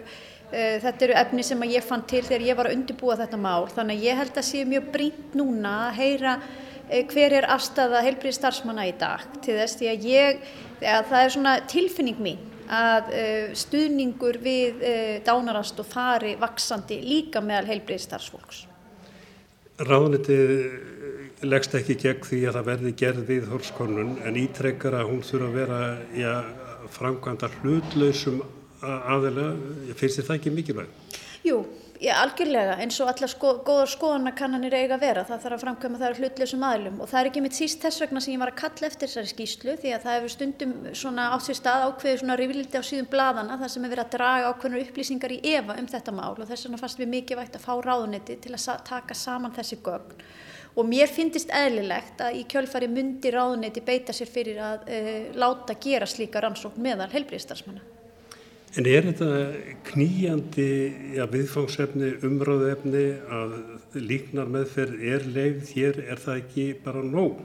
e, 0.52 0.78
þetta 0.84 1.08
eru 1.08 1.18
efni 1.24 1.48
sem 1.48 1.66
ég 1.72 1.90
fann 1.90 2.06
til 2.06 2.22
þegar 2.22 2.46
ég 2.46 2.62
var 2.62 2.70
að 2.70 2.78
undirbúa 2.78 3.18
þetta 3.24 3.42
mál. 3.42 3.66
Þannig 3.74 3.98
að 3.98 4.08
ég 4.12 4.22
held 4.22 4.38
að 4.38 4.50
sé 4.52 4.64
mjög 4.70 4.94
brínt 4.94 5.34
núna 5.34 5.76
að 5.88 5.98
heyra 6.04 6.38
e, 6.88 7.02
hver 7.02 7.34
er 7.34 7.50
afstæða 7.50 8.06
heilbreyðstarfsmanna 8.06 8.88
í 8.92 8.94
dag 9.02 9.26
til 9.42 9.58
þess 9.58 9.82
því 9.82 9.90
að 9.90 10.10
ég, 10.14 10.50
að 10.86 11.06
það 11.10 11.24
er 11.24 11.38
svona 11.40 11.60
tilfinning 11.66 12.22
mín 12.22 12.50
að 12.70 13.12
uh, 13.12 13.54
stuðningur 13.58 14.40
við 14.44 14.84
uh, 14.84 15.18
dánarast 15.26 15.80
og 15.84 15.90
fari 15.90 16.36
vaksandi 16.40 17.02
líka 17.04 17.42
meðal 17.44 17.70
heilbreyðs 17.72 18.08
starfsfólks. 18.10 18.66
Ráðnitið 19.84 21.46
leggst 21.50 21.74
ekki 21.76 21.98
gegn 22.00 22.28
því 22.28 22.42
að 22.48 22.58
það 22.58 22.68
verði 22.70 22.92
gerð 23.02 23.24
við 23.28 23.48
hólskonun 23.52 24.12
en 24.24 24.38
ítrekkar 24.40 24.96
að 25.00 25.10
hún 25.10 25.24
þurfa 25.26 25.48
að 25.50 25.58
vera 25.58 25.80
ja, 26.16 26.36
framkvæmda 26.94 27.50
hlutlausum 27.60 28.44
aðeila, 28.84 29.48
finnst 29.98 30.20
þið 30.20 30.28
það 30.28 30.38
ekki 30.38 30.54
mikilvæg? 30.54 31.18
Jú, 31.48 31.58
Já, 32.04 32.18
algjörlega, 32.20 32.74
eins 32.84 32.98
og 33.00 33.08
allar 33.08 33.32
sko, 33.32 33.54
góðar 33.64 33.88
skoðanakannanir 33.88 34.74
eiga 34.76 34.98
að 34.98 35.04
vera, 35.06 35.22
það 35.24 35.44
þarf 35.46 35.56
að 35.56 35.62
framkvæma 35.62 36.00
það 36.02 36.18
hlutleysum 36.20 36.66
aðlum 36.68 36.98
og 37.00 37.08
það 37.08 37.20
er 37.20 37.30
ekki 37.30 37.44
mitt 37.46 37.56
síst 37.56 37.80
þess 37.80 38.04
vegna 38.04 38.20
sem 38.26 38.34
ég 38.34 38.42
var 38.42 38.52
að 38.52 38.58
kalla 38.60 38.90
eftir 38.90 39.08
þessari 39.08 39.32
skýslu 39.32 39.76
því 39.80 39.94
að 39.96 40.04
það 40.04 40.18
hefur 40.18 40.34
stundum 40.34 40.74
svona 41.00 41.30
átt 41.32 41.46
sér 41.46 41.60
stað 41.62 41.86
ákveði 41.86 42.20
svona 42.20 42.38
rifildi 42.42 42.82
á 42.82 42.84
síðum 42.84 43.08
bladana 43.14 43.56
þar 43.62 43.72
sem 43.72 43.88
er 43.88 43.94
verið 43.94 44.04
að 44.04 44.12
draga 44.18 44.52
ákveðnur 44.52 44.84
upplýsingar 44.84 45.36
í 45.38 45.40
efa 45.54 45.80
um 45.80 45.90
þetta 45.94 46.16
mál. 46.20 46.34
Og 46.34 46.52
þess 46.52 46.68
vegna 46.68 46.82
fannst 46.84 47.00
við 47.00 47.12
mikið 47.14 47.40
vægt 47.40 47.56
að 47.56 47.66
fá 47.70 47.74
ráðunetti 47.88 48.40
til 48.44 48.54
að 48.58 48.86
taka 48.92 49.20
saman 49.22 49.56
þessi 49.56 49.80
gögn. 49.88 50.28
Og 50.76 50.92
mér 50.92 51.08
finnist 51.08 51.56
eðlilegt 51.56 52.20
að 52.20 52.42
í 52.42 52.44
kjölfari 52.52 52.92
myndi 52.92 53.32
ráðunetti 53.32 53.80
beita 53.80 54.12
sér 54.12 54.28
fyrir 54.28 54.60
að 54.60 54.92
uh, 54.92 55.32
láta 55.40 55.80
gera 55.80 56.10
slíka 56.10 56.44
rannsókn 56.44 56.84
meðal 56.84 57.14
helbriðstarfsmanna. 57.16 57.93
En 58.74 58.88
er 58.90 59.06
þetta 59.06 59.28
kníjandi 59.86 60.64
ja, 61.14 61.28
viðfangsefni, 61.30 62.08
umráðefni 62.26 63.04
að 63.30 63.52
líknar 64.02 64.50
meðferð 64.50 65.04
er 65.14 65.28
leið 65.30 65.74
hér, 65.76 66.00
er 66.10 66.22
það 66.24 66.40
ekki 66.40 66.66
bara 66.82 67.04
nóg? 67.06 67.44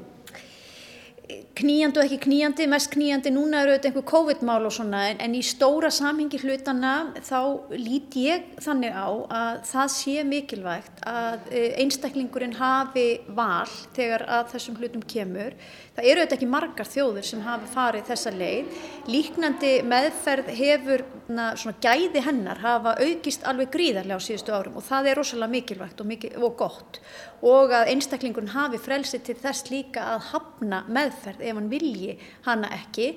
Kníjandi 1.59 2.01
og 2.01 2.07
ekki 2.07 2.19
kníjandi, 2.25 2.67
mest 2.71 2.91
kníjandi 2.93 3.33
núna 3.35 3.65
eru 3.65 3.75
þetta 3.75 3.91
einhver 3.91 4.07
COVID-mál 4.09 4.69
og 4.69 4.75
svona 4.75 5.03
en, 5.11 5.19
en 5.25 5.35
í 5.35 5.43
stóra 5.45 5.91
samhengi 5.93 6.41
hlutana 6.43 6.93
þá 7.27 7.39
lít 7.75 8.17
ég 8.19 8.47
þannig 8.63 8.95
á 8.95 9.09
að 9.41 9.61
það 9.69 9.93
sé 9.97 10.25
mikilvægt 10.29 11.03
að 11.09 11.51
e, 11.51 11.65
einstaklingurinn 11.83 12.57
hafi 12.59 13.07
val 13.35 13.69
þegar 13.97 14.27
að 14.39 14.55
þessum 14.55 14.79
hlutum 14.79 15.05
kemur. 15.15 15.57
Það 15.99 16.11
eru 16.13 16.25
þetta 16.25 16.37
ekki 16.39 16.51
margar 16.53 16.89
þjóður 16.89 17.27
sem 17.27 17.41
hafi 17.43 17.71
farið 17.73 18.11
þessa 18.13 18.35
leið. 18.39 18.83
Líknandi 19.11 19.73
meðferð 19.91 20.53
hefur 20.61 21.07
na, 21.29 21.51
svona 21.59 21.81
gæði 21.83 22.23
hennar 22.25 22.63
hafa 22.63 22.95
aukist 23.03 23.47
alveg 23.49 23.73
gríðarlega 23.75 24.21
á 24.23 24.27
síðustu 24.27 24.55
árum 24.55 24.79
og 24.79 24.87
það 24.87 25.11
er 25.11 25.19
rosalega 25.19 25.55
mikilvægt 25.57 26.01
og, 26.01 26.09
mikil, 26.09 26.33
og 26.39 26.55
gott 26.61 27.03
og 27.45 27.73
að 27.75 27.93
einstaklingurinn 27.93 28.55
hafi 28.55 28.81
frelsi 28.83 29.21
til 29.23 29.37
þess 29.39 29.69
líka 29.71 30.05
að 30.15 30.25
hafna 30.33 30.83
meðferð 30.91 31.45
ef 31.51 31.59
hann 31.59 31.71
vilji 31.73 32.19
hana 32.47 32.71
ekki 32.77 33.09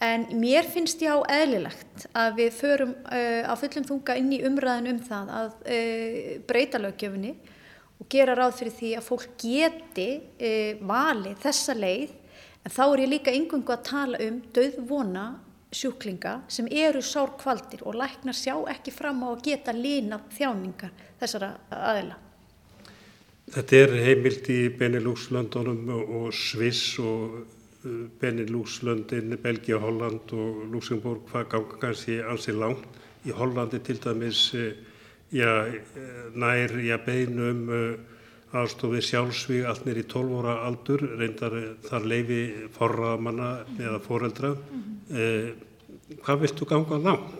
en 0.00 0.26
mér 0.40 0.68
finnst 0.72 1.02
já 1.04 1.12
eðlilegt 1.28 2.06
að 2.16 2.38
við 2.40 2.54
förum 2.56 2.94
uh, 3.04 3.42
á 3.44 3.54
fullum 3.60 3.86
þunga 3.88 4.16
inn 4.20 4.32
í 4.32 4.40
umræðin 4.48 4.94
um 4.94 5.02
það 5.04 5.34
að 5.40 5.50
uh, 5.60 6.30
breyta 6.48 6.80
lögjöfni 6.80 7.34
og 8.00 8.08
gera 8.12 8.36
ráð 8.38 8.56
fyrir 8.62 8.76
því 8.78 8.94
að 8.96 9.06
fólk 9.10 9.28
geti 9.42 10.08
uh, 10.20 10.80
valið 10.88 11.36
þessa 11.44 11.76
leið 11.76 12.16
en 12.64 12.74
þá 12.74 12.82
er 12.86 13.04
ég 13.04 13.12
líka 13.12 13.36
yngungu 13.36 13.76
að 13.76 13.86
tala 13.90 14.24
um 14.24 14.40
döðvona 14.56 15.26
sjúklinga 15.70 16.40
sem 16.50 16.66
eru 16.72 17.02
sárkvaldir 17.04 17.84
og 17.86 18.00
læknar 18.00 18.34
sjá 18.34 18.56
ekki 18.72 18.92
fram 18.94 19.22
á 19.22 19.28
að 19.30 19.44
geta 19.46 19.76
lína 19.76 20.18
þjáningar 20.34 20.90
þessara 21.20 21.52
aðila. 21.70 22.16
Þetta 23.50 23.78
er 23.82 23.94
heimilt 24.04 24.48
í 24.50 24.60
Benelux-löndunum 24.78 25.88
og 25.90 26.28
Sviss 26.34 26.98
og 27.02 27.40
uh, 27.84 28.06
Benelux-löndin, 28.20 29.36
Belgia, 29.42 29.78
Holland 29.78 30.32
og 30.36 30.64
Luxemburg, 30.72 31.24
hvað 31.30 31.48
ganga 31.54 31.80
kannski 31.82 32.20
ansi 32.22 32.54
langt. 32.56 32.86
Í 33.26 33.34
Hollandi 33.36 33.80
til 33.84 34.00
dæmis 34.00 34.46
uh, 34.56 34.70
já, 35.32 35.50
nær 36.34 36.76
já, 36.84 36.96
beinum 37.04 37.66
uh, 37.68 38.56
aðstofið 38.60 39.04
sjálfsvíg 39.06 39.66
allt 39.70 39.84
nýri 39.86 40.06
12 40.10 40.38
óra 40.40 40.56
aldur, 40.66 41.04
reyndar 41.20 41.54
þar 41.86 42.08
leifi 42.10 42.40
forraðamanna 42.74 43.50
eða 43.78 44.00
foreldra. 44.02 44.54
Mm 44.56 44.82
-hmm. 45.10 45.68
Hvað 46.24 46.40
viltu 46.40 46.66
ganga 46.66 46.98
langt? 46.98 47.38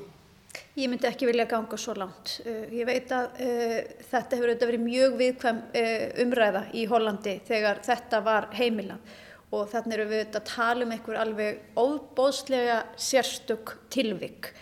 Ég 0.79 0.88
myndi 0.88 1.09
ekki 1.09 1.26
vilja 1.26 1.44
ganga 1.50 1.76
svo 1.76 1.94
langt. 1.98 2.37
Ég 2.46 2.87
veit 2.87 3.11
að 3.11 3.26
uh, 3.42 3.81
þetta 4.11 4.37
hefur 4.37 4.53
auðvitað 4.53 4.70
verið 4.70 4.85
mjög 4.85 5.16
viðkvæm 5.18 5.59
uh, 5.81 6.22
umræða 6.24 6.62
í 6.72 6.85
Hollandi 6.87 7.35
þegar 7.48 7.83
þetta 7.87 8.20
var 8.24 8.48
heimilað 8.55 9.18
og 9.51 9.71
þannig 9.71 9.97
erum 9.97 10.11
við 10.13 10.37
að 10.39 10.49
tala 10.49 10.87
um 10.87 10.93
einhver 10.95 11.21
alveg 11.21 11.63
óbóðslega 11.75 12.83
sérstök 13.01 13.75
tilvik. 13.91 14.53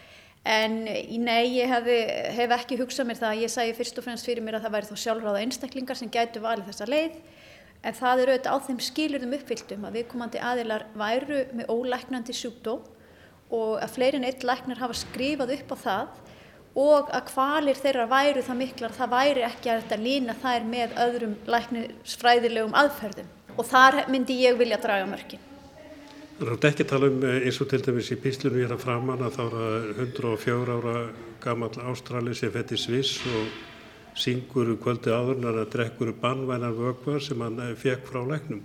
En 0.48 0.81
nei, 0.85 1.59
ég 1.59 1.68
hef, 1.68 1.88
hef 2.38 2.55
ekki 2.57 2.79
hugsað 2.81 3.11
mér 3.11 3.18
það 3.20 3.35
að 3.35 3.42
ég 3.42 3.53
sæði 3.53 3.74
fyrst 3.77 3.98
og 4.01 4.07
fremst 4.07 4.29
fyrir 4.29 4.44
mér 4.44 4.57
að 4.57 4.64
það 4.64 4.77
væri 4.77 4.88
þá 4.88 5.03
sjálfráða 5.03 5.42
einstaklingar 5.44 5.98
sem 5.98 6.12
gætu 6.12 6.40
valið 6.40 6.70
þessa 6.70 6.88
leið 6.88 7.18
en 7.85 7.94
það 7.94 8.22
eru 8.22 8.33
auðvitað 8.35 8.57
á 8.57 8.64
þeim 8.66 8.79
skilurðum 8.87 9.35
uppfylltum 9.37 9.85
að 9.87 9.98
viðkomandi 9.98 10.40
aðilar 10.42 10.87
væru 10.98 11.42
með 11.59 11.70
ólæknandi 11.74 12.35
sjúkdóm 12.35 12.87
og 13.55 13.77
að 13.83 13.94
fleirin 13.94 14.27
eitt 14.29 14.46
læknar 14.46 14.81
hafa 14.81 14.96
skrifað 14.98 15.55
upp 15.59 15.74
á 15.74 15.77
það 15.85 16.16
og 16.79 17.12
að 17.14 17.27
kvalir 17.31 17.79
þeirra 17.79 18.07
væru 18.11 18.44
það 18.46 18.61
miklar 18.62 18.96
það 18.96 19.14
væri 19.14 19.44
ekki 19.46 19.72
að 19.72 19.83
þetta 19.83 20.01
lína 20.03 20.38
þær 20.42 20.68
með 20.72 20.96
öðrum 21.05 21.37
læknisfræðilegum 21.55 22.77
aðferðum 22.79 23.35
og 23.59 23.66
þar 23.66 24.05
myndi 24.12 24.38
ég 24.44 24.59
vilja 24.59 24.79
draga 24.81 25.07
mörkin. 25.11 25.44
Það 26.38 26.53
er 26.55 26.68
ekki 26.68 26.85
að 26.85 26.90
tala 26.92 27.09
um 27.11 27.25
eh, 27.27 27.40
eins 27.49 27.57
og 27.59 27.71
til 27.71 27.81
dæmis 27.83 28.12
í 28.14 28.21
píslunum 28.23 28.61
ég 28.61 28.68
er 28.68 28.77
að 28.77 28.85
framann 28.85 29.25
að 29.27 29.38
þá 29.40 29.44
er 29.47 29.88
104 30.05 30.77
ára 30.79 30.97
gammal 31.42 31.73
ástrali 31.90 32.35
sem 32.38 32.53
fætti 32.55 32.79
Sviss 32.79 33.25
og 33.27 33.49
syngur 34.18 34.71
kvöldi 34.83 35.11
áðurnar 35.11 35.59
að 35.64 35.73
drekkur 35.75 36.12
bannvænar 36.23 36.77
vögvar 36.79 37.23
sem 37.23 37.42
hann 37.42 37.59
eh, 37.64 37.75
fekk 37.79 38.07
frá 38.07 38.23
læknum. 38.23 38.62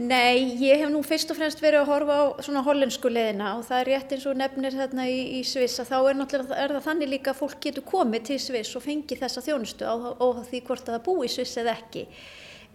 Nei, 0.00 0.56
ég 0.62 0.80
hef 0.80 0.90
nú 0.90 1.00
fyrst 1.04 1.30
og 1.30 1.36
fremst 1.36 1.62
verið 1.62 1.82
að 1.82 1.88
horfa 1.90 2.14
á 2.18 2.24
svona 2.46 2.62
hollensku 2.64 3.10
leðina 3.10 3.54
og 3.58 3.64
það 3.66 3.80
er 3.80 3.88
rétt 3.90 4.12
eins 4.14 4.26
og 4.30 4.38
nefnir 4.38 4.76
þarna 4.78 5.06
í, 5.10 5.16
í 5.38 5.40
Sviss 5.44 5.82
að 5.82 5.90
þá 5.90 5.96
er, 5.98 6.20
er 6.56 6.74
það 6.76 6.84
þannig 6.86 7.10
líka 7.10 7.34
að 7.34 7.40
fólk 7.42 7.58
getur 7.66 7.86
komið 7.86 8.28
til 8.30 8.38
Sviss 8.42 8.78
og 8.78 8.86
fengið 8.86 9.22
þessa 9.24 9.42
þjónustu 9.44 9.86
á, 9.86 9.94
á 9.94 10.26
því 10.46 10.62
hvort 10.68 10.88
að 10.88 10.96
það 10.96 11.04
búi 11.06 11.26
í 11.26 11.32
Sviss 11.34 11.58
eða 11.60 11.74
ekki. 11.78 12.06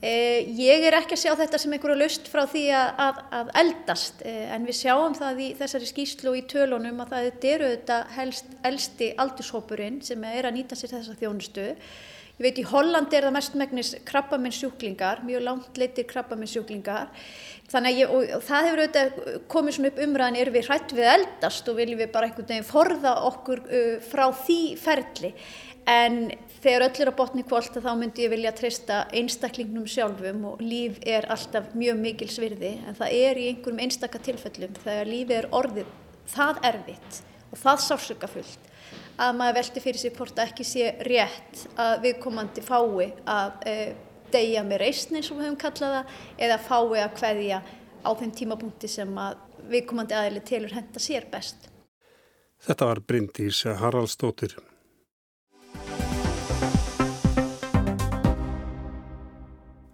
Eh, 0.05 0.45
ég 0.59 0.83
er 0.85 0.93
ekki 0.99 1.15
að 1.15 1.21
sjá 1.23 1.31
þetta 1.39 1.57
sem 1.61 1.71
einhverju 1.73 1.97
löst 1.97 2.27
frá 2.29 2.43
því 2.51 2.65
að, 2.77 2.89
að, 3.01 3.21
að 3.39 3.47
eldast 3.61 4.19
eh, 4.27 4.51
en 4.53 4.67
við 4.67 4.77
sjáum 4.83 5.15
það 5.17 5.39
í 5.41 5.47
þessari 5.57 5.87
skýslu 5.89 6.29
og 6.29 6.37
í 6.37 6.43
tölunum 6.51 6.99
að 7.01 7.13
það 7.15 7.47
eru 7.53 7.69
þetta 7.71 8.01
helst 8.13 8.51
elsti 8.69 9.07
aldurshópurinn 9.23 10.03
sem 10.05 10.27
er 10.29 10.45
að 10.45 10.59
nýta 10.59 10.77
sér 10.77 10.93
þessa 10.97 11.17
þjónustu 11.17 11.71
Ég 12.35 12.43
veit 12.43 12.57
í 12.59 12.63
Hollandi 12.67 13.15
er 13.15 13.23
það 13.29 13.35
mestmægnis 13.37 13.89
krabbamennsjúklingar, 14.09 15.21
mjög 15.23 15.43
langt 15.45 15.77
leytir 15.79 16.03
krabbamennsjúklingar. 16.09 17.13
Þannig 17.71 17.93
að 17.93 17.99
ég, 18.01 18.09
og, 18.11 18.25
og 18.35 18.41
það 18.43 18.65
hefur 18.67 18.81
auðvitað 18.81 19.37
komið 19.53 19.77
svona 19.77 19.91
upp 19.93 20.01
umræðan, 20.03 20.39
er 20.41 20.51
við 20.51 20.67
hrætt 20.67 20.95
við 20.97 21.07
eldast 21.13 21.71
og 21.71 21.77
viljum 21.79 22.01
við 22.01 22.11
bara 22.11 22.27
einhvern 22.27 22.49
veginn 22.49 22.67
forða 22.67 23.13
okkur 23.29 23.63
uh, 23.63 23.93
frá 24.03 24.25
því 24.41 24.59
ferli. 24.83 25.31
En 25.85 26.31
þegar 26.63 26.87
öll 26.87 27.01
er 27.03 27.11
á 27.13 27.19
botni 27.19 27.43
kvólta 27.45 27.81
þá 27.83 27.91
myndi 27.99 28.25
ég 28.25 28.31
vilja 28.33 28.53
treysta 28.57 29.03
einstaklingnum 29.13 29.85
sjálfum 29.89 30.47
og 30.49 30.63
líf 30.65 30.97
er 31.05 31.27
alltaf 31.29 31.75
mjög 31.77 31.99
mikil 32.01 32.29
svirði. 32.33 32.71
En 32.87 32.97
það 32.97 33.17
er 33.19 33.39
í 33.41 33.47
einhverjum 33.51 33.83
einstaka 33.85 34.21
tilfellum 34.25 34.73
þegar 34.81 35.11
lífi 35.11 35.37
er 35.37 35.49
orðið 35.53 35.91
það 36.31 36.63
erfitt 36.71 37.21
og 37.51 37.61
það 37.61 37.83
sársökafullt 37.85 38.71
að 39.21 39.37
maður 39.39 39.57
veldi 39.59 39.83
fyrir 39.83 40.01
sig 40.01 40.15
hvort 40.17 40.41
ekki 40.43 40.65
sé 40.67 40.91
rétt 41.07 41.63
að 41.79 41.95
viðkomandi 42.07 42.63
fái 42.65 43.11
að 43.29 43.65
e, 43.69 43.75
deyja 44.33 44.65
með 44.67 44.81
reysnin 44.83 45.23
sem 45.23 45.37
við 45.37 45.47
höfum 45.47 45.61
kallaða 45.61 46.03
eða 46.35 46.59
fái 46.65 46.99
að 47.05 47.19
hveðja 47.21 47.61
á 48.05 48.09
þeim 48.19 48.33
tímapunkti 48.41 48.91
sem 48.91 49.17
að 49.17 49.37
viðkomandi 49.71 50.17
aðili 50.17 50.43
telur 50.45 50.75
henda 50.75 51.01
sér 51.01 51.29
best. 51.31 51.69
Þetta 52.65 52.89
var 52.89 53.01
Bryndís 53.05 53.63
Haraldsdóttir. 53.79 54.57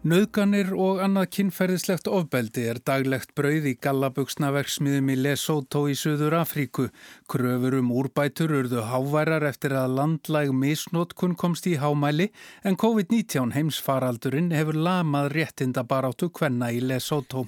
Nauðganir 0.01 0.71
og 0.73 0.97
annað 1.05 1.27
kynferðislegt 1.35 2.07
ofbeldi 2.09 2.63
er 2.71 2.79
daglegt 2.89 3.35
brauð 3.37 3.67
í 3.69 3.73
gallabugsnaverksmiðum 3.85 5.11
í 5.13 5.17
Lesotho 5.19 5.83
í 5.91 5.93
Suður 5.93 6.39
Afríku. 6.39 6.87
Kröfur 7.29 7.77
um 7.77 7.91
úrbætur 7.93 8.55
urðu 8.63 8.81
háværar 8.89 9.45
eftir 9.45 9.77
að 9.77 9.93
landlæg 9.99 10.55
misnótkun 10.57 11.37
komst 11.37 11.69
í 11.69 11.75
hámæli 11.77 12.31
en 12.65 12.81
COVID-19 12.81 13.53
heimsfaraldurinn 13.53 14.49
hefur 14.57 14.81
lamað 14.89 15.35
réttinda 15.37 15.85
baráttu 15.85 16.33
hvenna 16.33 16.73
í 16.73 16.81
Lesotho. 16.81 17.45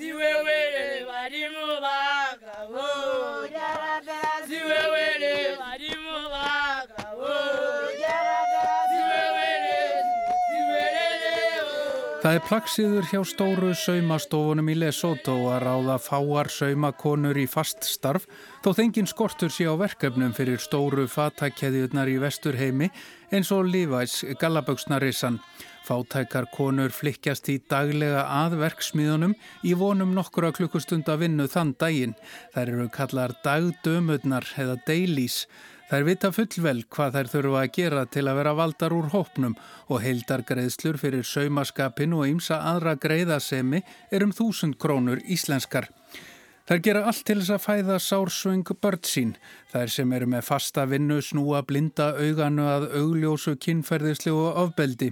Það 12.33 12.39
er 12.39 12.47
plaksiður 12.49 13.07
hjá 13.11 13.19
stóru 13.29 13.67
saumastofunum 13.77 14.69
í 14.71 14.75
Lesotho 14.81 15.35
að 15.53 15.59
ráða 15.67 15.97
fáar 16.01 16.47
saumakonur 16.49 17.37
í 17.37 17.43
fast 17.45 17.85
starf 17.85 18.25
þó 18.65 18.71
þengin 18.79 19.09
skortur 19.11 19.53
sé 19.53 19.67
á 19.69 19.77
verkefnum 19.77 20.33
fyrir 20.33 20.57
stóru 20.57 21.05
fatakkeðjurnar 21.05 22.09
í 22.09 22.15
vesturheimi 22.23 22.89
eins 23.29 23.53
og 23.53 23.69
Levi's 23.69 24.23
Gallaböksnarissan. 24.41 25.37
Fátækar 25.83 26.45
konur 26.53 26.93
flikkjast 26.95 27.49
í 27.51 27.57
daglega 27.67 28.21
aðverksmiðunum 28.31 29.33
í 29.67 29.73
vonum 29.75 30.13
nokkura 30.15 30.53
klukkustunda 30.55 31.17
vinnu 31.19 31.49
þann 31.51 31.73
daginn. 31.75 32.13
Þær 32.55 32.71
eru 32.77 32.87
kallar 32.93 33.35
dagdömurnar 33.43 34.47
eða 34.63 34.77
dailies. 34.87 35.41
Þær 35.91 36.05
vita 36.07 36.31
fullvel 36.31 36.85
hvað 36.87 37.17
þær 37.17 37.31
þurfa 37.33 37.59
að 37.65 37.73
gera 37.75 38.05
til 38.15 38.23
að 38.29 38.39
vera 38.39 38.53
valdar 38.57 38.95
úr 38.95 39.11
hópnum 39.11 39.57
og 39.91 39.99
heildar 40.05 40.45
greiðslur 40.47 40.95
fyrir 41.01 41.27
saumaskapin 41.27 42.15
og 42.15 42.29
ymsa 42.31 42.61
aðra 42.71 42.95
greiðasemi 42.95 43.83
er 44.09 44.23
um 44.23 44.31
þúsund 44.31 44.79
krónur 44.79 45.19
íslenskar. 45.27 45.91
Þær 46.63 46.79
gera 46.79 46.99
allt 47.11 47.25
til 47.27 47.41
þess 47.41 47.51
að 47.51 47.63
fæða 47.65 47.95
sársvöng 47.99 48.69
börn 48.79 49.01
sín. 49.03 49.31
Þær 49.73 49.89
sem 49.91 50.13
eru 50.15 50.29
með 50.31 50.45
fasta 50.47 50.85
vinnu 50.87 51.17
snúa 51.19 51.59
blinda 51.67 52.13
auganu 52.15 52.69
að 52.71 52.85
augljósu 53.01 53.57
kynferðislegu 53.59 54.45
ofbeldi. 54.63 55.09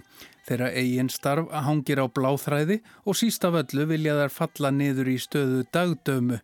Þeirra 0.47 0.71
eigin 0.73 1.10
starf 1.13 1.51
hangir 1.65 2.01
á 2.01 2.06
bláþræði 2.10 2.80
og 3.06 3.17
sísta 3.17 3.51
völlu 3.54 3.86
vilja 3.89 4.15
þær 4.17 4.34
falla 4.38 4.71
niður 4.73 5.12
í 5.13 5.17
stöðu 5.21 5.65
dagdömu. 5.73 6.41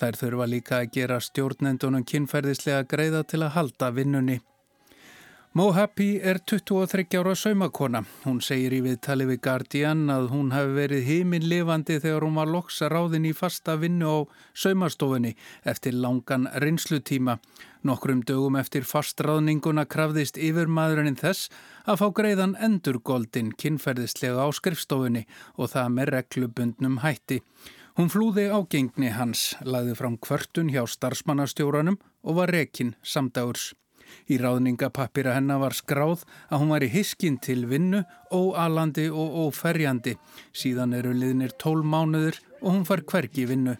Þær 0.00 0.20
þurfa 0.20 0.46
líka 0.52 0.78
að 0.80 0.92
gera 0.98 1.18
stjórnendunum 1.20 2.06
kynferðislega 2.06 2.86
greiða 2.90 3.24
til 3.26 3.42
að 3.42 3.54
halda 3.56 3.90
vinnunni. 3.96 4.38
Mohabi 5.52 6.20
er 6.22 6.38
23 6.46 7.18
ára 7.18 7.32
saumakona. 7.34 8.04
Hún 8.22 8.36
segir 8.38 8.70
í 8.70 8.84
viðtali 8.84 9.24
við 9.26 9.40
Guardian 9.42 10.04
að 10.14 10.28
hún 10.30 10.52
hafi 10.54 10.76
verið 10.76 11.08
heiminn 11.08 11.48
lifandi 11.50 11.96
þegar 11.98 12.22
hún 12.22 12.36
var 12.38 12.52
loksa 12.54 12.86
ráðin 12.86 13.26
í 13.26 13.32
fasta 13.34 13.74
vinnu 13.74 14.06
á 14.06 14.18
saumastofunni 14.54 15.32
eftir 15.66 15.96
langan 15.98 16.46
rinslutíma. 16.62 17.40
Nokkrum 17.82 18.22
dögum 18.22 18.60
eftir 18.62 18.86
fastráðninguna 18.86 19.88
krafðist 19.90 20.38
yfirmaðurinn 20.38 21.18
þess 21.18 21.50
að 21.82 21.98
fá 22.04 22.06
greiðan 22.20 22.54
endurgoldin 22.54 23.50
kynferðislega 23.58 24.46
á 24.46 24.48
skrifstofunni 24.54 25.24
og 25.58 25.74
það 25.74 25.92
með 25.98 26.14
reglubundnum 26.14 27.02
hætti. 27.02 27.40
Hún 27.98 28.06
flúði 28.06 28.46
ágengni 28.54 29.10
hans, 29.18 29.56
laði 29.66 29.98
fram 29.98 30.14
kvörtun 30.14 30.70
hjá 30.70 30.86
starfsmannastjóranum 30.86 31.98
og 32.22 32.38
var 32.38 32.54
rekinn 32.54 32.94
samdagurs. 33.02 33.72
Í 34.30 34.38
ráðningapappira 34.40 35.34
hennar 35.36 35.62
var 35.62 35.76
skráð 35.76 36.24
að 36.48 36.62
hún 36.62 36.72
var 36.74 36.86
í 36.86 36.90
hiskin 36.92 37.38
til 37.42 37.64
vinnu, 37.70 38.04
óalandi 38.30 39.08
og 39.10 39.38
óferjandi. 39.46 40.16
Síðan 40.52 40.94
eru 40.98 41.14
liðnir 41.16 41.56
tól 41.58 41.80
mánuður 41.82 42.40
og 42.60 42.74
hún 42.74 42.86
far 42.88 43.04
hvergi 43.06 43.48
vinnu. 43.50 43.76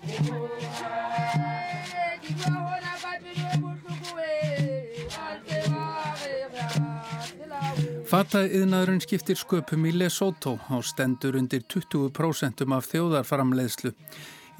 Fataðiðnaðurinn 8.11 9.05
skiptir 9.05 9.39
sköpum 9.39 9.85
í 9.87 9.93
Lesotho 9.95 10.57
á 10.67 10.83
stendur 10.83 11.37
undir 11.39 11.63
20% 11.71 12.65
af 12.75 12.89
þjóðarframleiðslu. 12.91 13.93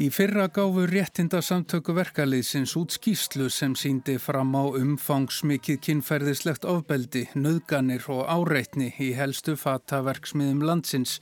Í 0.01 0.07
fyrra 0.09 0.47
gáfu 0.49 0.87
réttinda 0.89 1.43
samtöku 1.45 1.93
verkaliðsins 1.93 2.73
út 2.81 2.95
skýslu 2.95 3.51
sem 3.53 3.75
síndi 3.77 4.15
fram 4.17 4.55
á 4.57 4.65
umfangsmikið 4.81 5.77
kynferðislegt 5.85 6.65
ofbeldi, 6.65 7.27
nöðganir 7.37 8.07
og 8.09 8.23
áreitni 8.25 8.95
í 8.97 9.11
helstu 9.19 9.59
fataverksmiðum 9.61 10.65
landsins. 10.65 11.19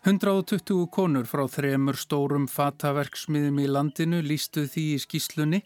120 0.00 0.86
konur 0.88 1.26
frá 1.28 1.42
þremur 1.52 1.98
stórum 2.00 2.46
fataverksmiðum 2.48 3.58
í 3.60 3.66
landinu 3.68 4.22
lístu 4.24 4.62
því 4.64 4.84
í 4.94 5.00
skýslunni 5.02 5.58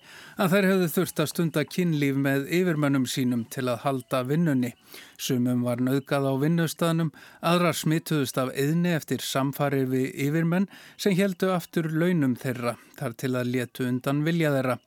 að 0.42 0.57
þær 0.57 0.66
hefðu 0.70 0.88
þurft 0.97 1.20
að 1.23 1.29
stunda 1.31 1.62
kynlíf 1.68 2.16
með 2.18 2.49
yfirmönnum 2.59 3.05
sínum 3.07 3.44
til 3.47 3.68
að 3.70 3.85
halda 3.85 4.25
vinnunni. 4.27 4.73
Sumum 5.14 5.62
var 5.62 5.79
nöðgað 5.79 6.27
á 6.27 6.35
vinnustaðnum, 6.42 7.12
aðra 7.47 7.70
smituðust 7.79 8.40
af 8.42 8.51
eðni 8.59 8.97
eftir 8.97 9.23
samfarir 9.23 9.87
við 9.92 10.11
yfirmenn 10.27 10.66
sem 10.97 11.14
heldu 11.14 11.53
aftur 11.55 11.92
launum 11.94 12.35
þeirra 12.35 12.75
þar 12.99 13.14
til 13.14 13.31
að 13.38 13.55
letu 13.55 13.87
undan 13.87 14.27
vilja 14.27 14.51
þeirra. 14.57 14.81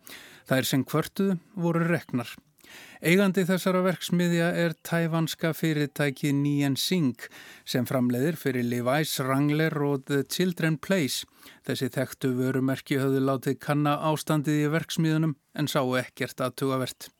Þær 0.51 0.67
sem 0.73 0.83
kvörtuðu 0.83 1.39
voru 1.55 1.87
reknar. 1.87 2.35
Eigandi 2.97 3.43
þessara 3.45 3.83
verksmiðja 3.85 4.47
er 4.57 4.73
tævanska 4.87 5.51
fyrirtæki 5.53 6.31
Nian 6.33 6.77
Singh 6.81 7.27
sem 7.65 7.85
framleiðir 7.85 8.39
fyrir 8.41 8.65
Levi's, 8.65 9.19
Wrangler 9.21 9.75
og 9.85 10.07
The 10.09 10.23
Children 10.23 10.79
Place. 10.81 11.27
Þessi 11.67 11.91
þekktu 11.93 12.33
vörumerki 12.39 12.97
höfðu 12.97 13.21
látið 13.27 13.59
kanna 13.61 13.97
ástandið 14.09 14.63
í 14.65 14.73
verksmiðunum 14.73 15.37
en 15.53 15.69
sáu 15.69 15.93
ekkert 16.01 16.41
aðtugavert. 16.41 17.11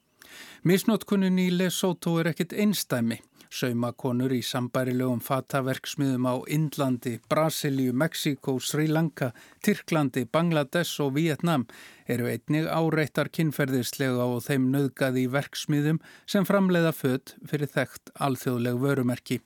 Misnótkunnin 0.67 1.37
í 1.39 1.51
Lesotho 1.53 2.17
er 2.21 2.33
ekkit 2.33 2.57
einstæmi. 2.57 3.21
Saumakonur 3.53 4.33
í 4.35 4.41
sambærilegum 4.45 5.21
fataverksmiðum 5.23 6.27
á 6.27 6.35
Indlandi, 6.51 7.17
Brasilíu, 7.29 7.93
Mexiko, 7.93 8.57
Sri 8.59 8.87
Lanka, 8.91 9.31
Tyrklandi, 9.63 10.25
Bangladesh 10.25 11.01
og 11.03 11.15
Vietnam 11.15 11.67
eru 12.07 12.29
einnig 12.31 12.67
áreittar 12.67 13.31
kynferðislega 13.33 14.27
og 14.27 14.43
þeim 14.47 14.71
nöðgað 14.73 15.21
í 15.23 15.27
verksmiðum 15.31 16.01
sem 16.25 16.47
framleiða 16.47 16.93
född 16.95 17.37
fyrir 17.47 17.71
þekkt 17.71 18.11
alþjóðleg 18.19 18.81
vörumerki. 18.83 19.41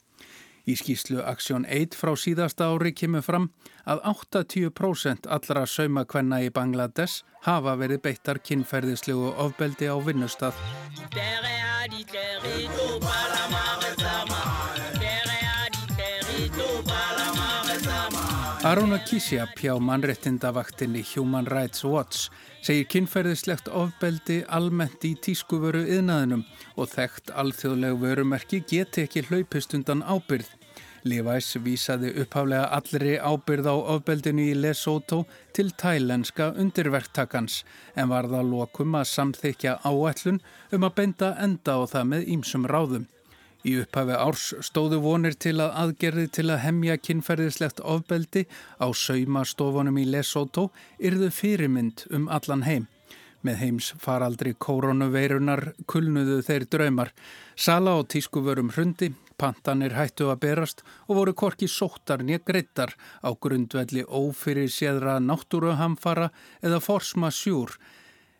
Í 0.69 0.75
skýslu 0.77 1.23
Aksjón 1.25 1.65
1 1.65 1.95
frá 1.97 2.13
síðasta 2.13 2.67
ári 2.69 2.91
kemur 2.93 3.25
fram 3.25 3.47
að 3.89 4.03
80% 4.11 5.25
allra 5.35 5.65
saumakvenna 5.65 6.43
í 6.45 6.51
Bangladesh 6.53 7.25
hafa 7.47 7.73
verið 7.81 8.03
beittar 8.05 8.41
kynferðislegu 8.45 9.33
ofbeldi 9.41 9.89
á 9.89 9.97
vinnustaf. 10.05 10.61
Aruna 18.71 19.01
Kisjap 19.03 19.57
hjá 19.59 19.73
mannrettindavaktinni 19.83 21.01
Human 21.09 21.47
Rights 21.49 21.81
Watch 21.83 22.29
segir 22.63 22.85
kynferðislegt 22.93 23.67
ofbeldi 23.67 24.37
almennt 24.57 25.03
í 25.03 25.11
tískuvöru 25.25 25.81
yðnaðinum 25.97 26.45
og 26.79 26.87
þekkt 26.93 27.33
alþjóðleg 27.41 27.99
vörumerki 27.99 28.61
geti 28.71 29.03
ekki 29.03 29.25
hlaupist 29.27 29.75
undan 29.75 30.05
ábyrð. 30.07 30.47
Levi's 31.03 31.51
vísaði 31.65 32.13
upphaflega 32.23 32.71
allri 32.79 33.17
ábyrð 33.19 33.67
á 33.67 33.75
ofbeldinu 33.97 34.47
í 34.53 34.55
Lesotho 34.55 35.25
til 35.51 35.73
tælenska 35.75 36.53
undirverktakans 36.55 37.65
en 37.99 38.13
var 38.13 38.31
það 38.31 38.53
lokum 38.55 38.95
að 38.95 39.09
samþykja 39.17 39.81
áætlun 39.83 40.39
um 40.71 40.87
að 40.87 40.95
benda 41.01 41.35
enda 41.43 41.75
á 41.75 41.83
það 41.91 42.13
með 42.13 42.31
ímsum 42.37 42.71
ráðum. 42.71 43.11
Í 43.61 43.75
upphafi 43.77 44.15
árs 44.17 44.45
stóðu 44.65 44.97
vonir 45.03 45.35
til 45.37 45.59
að 45.61 45.75
aðgerði 45.83 46.29
til 46.33 46.47
að 46.49 46.63
hemja 46.63 46.95
kynferðislegt 46.97 47.81
ofbeldi 47.85 48.47
á 48.81 48.89
saumastofunum 48.89 49.99
í 50.01 50.07
Lesotho 50.09 50.71
yrðu 50.97 51.29
fyrirmynd 51.35 52.07
um 52.09 52.25
allan 52.33 52.65
heim. 52.65 52.87
Með 53.45 53.59
heims 53.61 53.91
faraldri 54.01 54.55
koronaveirunar 54.57 55.71
kulnuðu 55.89 56.39
þeir 56.45 56.65
draumar. 56.73 57.13
Sala 57.55 57.93
á 57.97 57.99
tískuvörum 58.01 58.73
hrundi, 58.73 59.11
pantanir 59.37 59.93
hættu 59.97 60.29
að 60.29 60.41
berast 60.41 60.83
og 61.07 61.21
voru 61.21 61.33
korki 61.37 61.69
sóttar 61.69 62.25
nýja 62.25 62.41
greittar 62.45 62.93
á 63.21 63.29
grundvelli 63.33 64.05
ófyrir 64.05 64.69
séðra 64.73 65.19
náttúruhamfara 65.21 66.29
eða 66.65 66.81
forsma 66.81 67.29
sjúr 67.33 67.77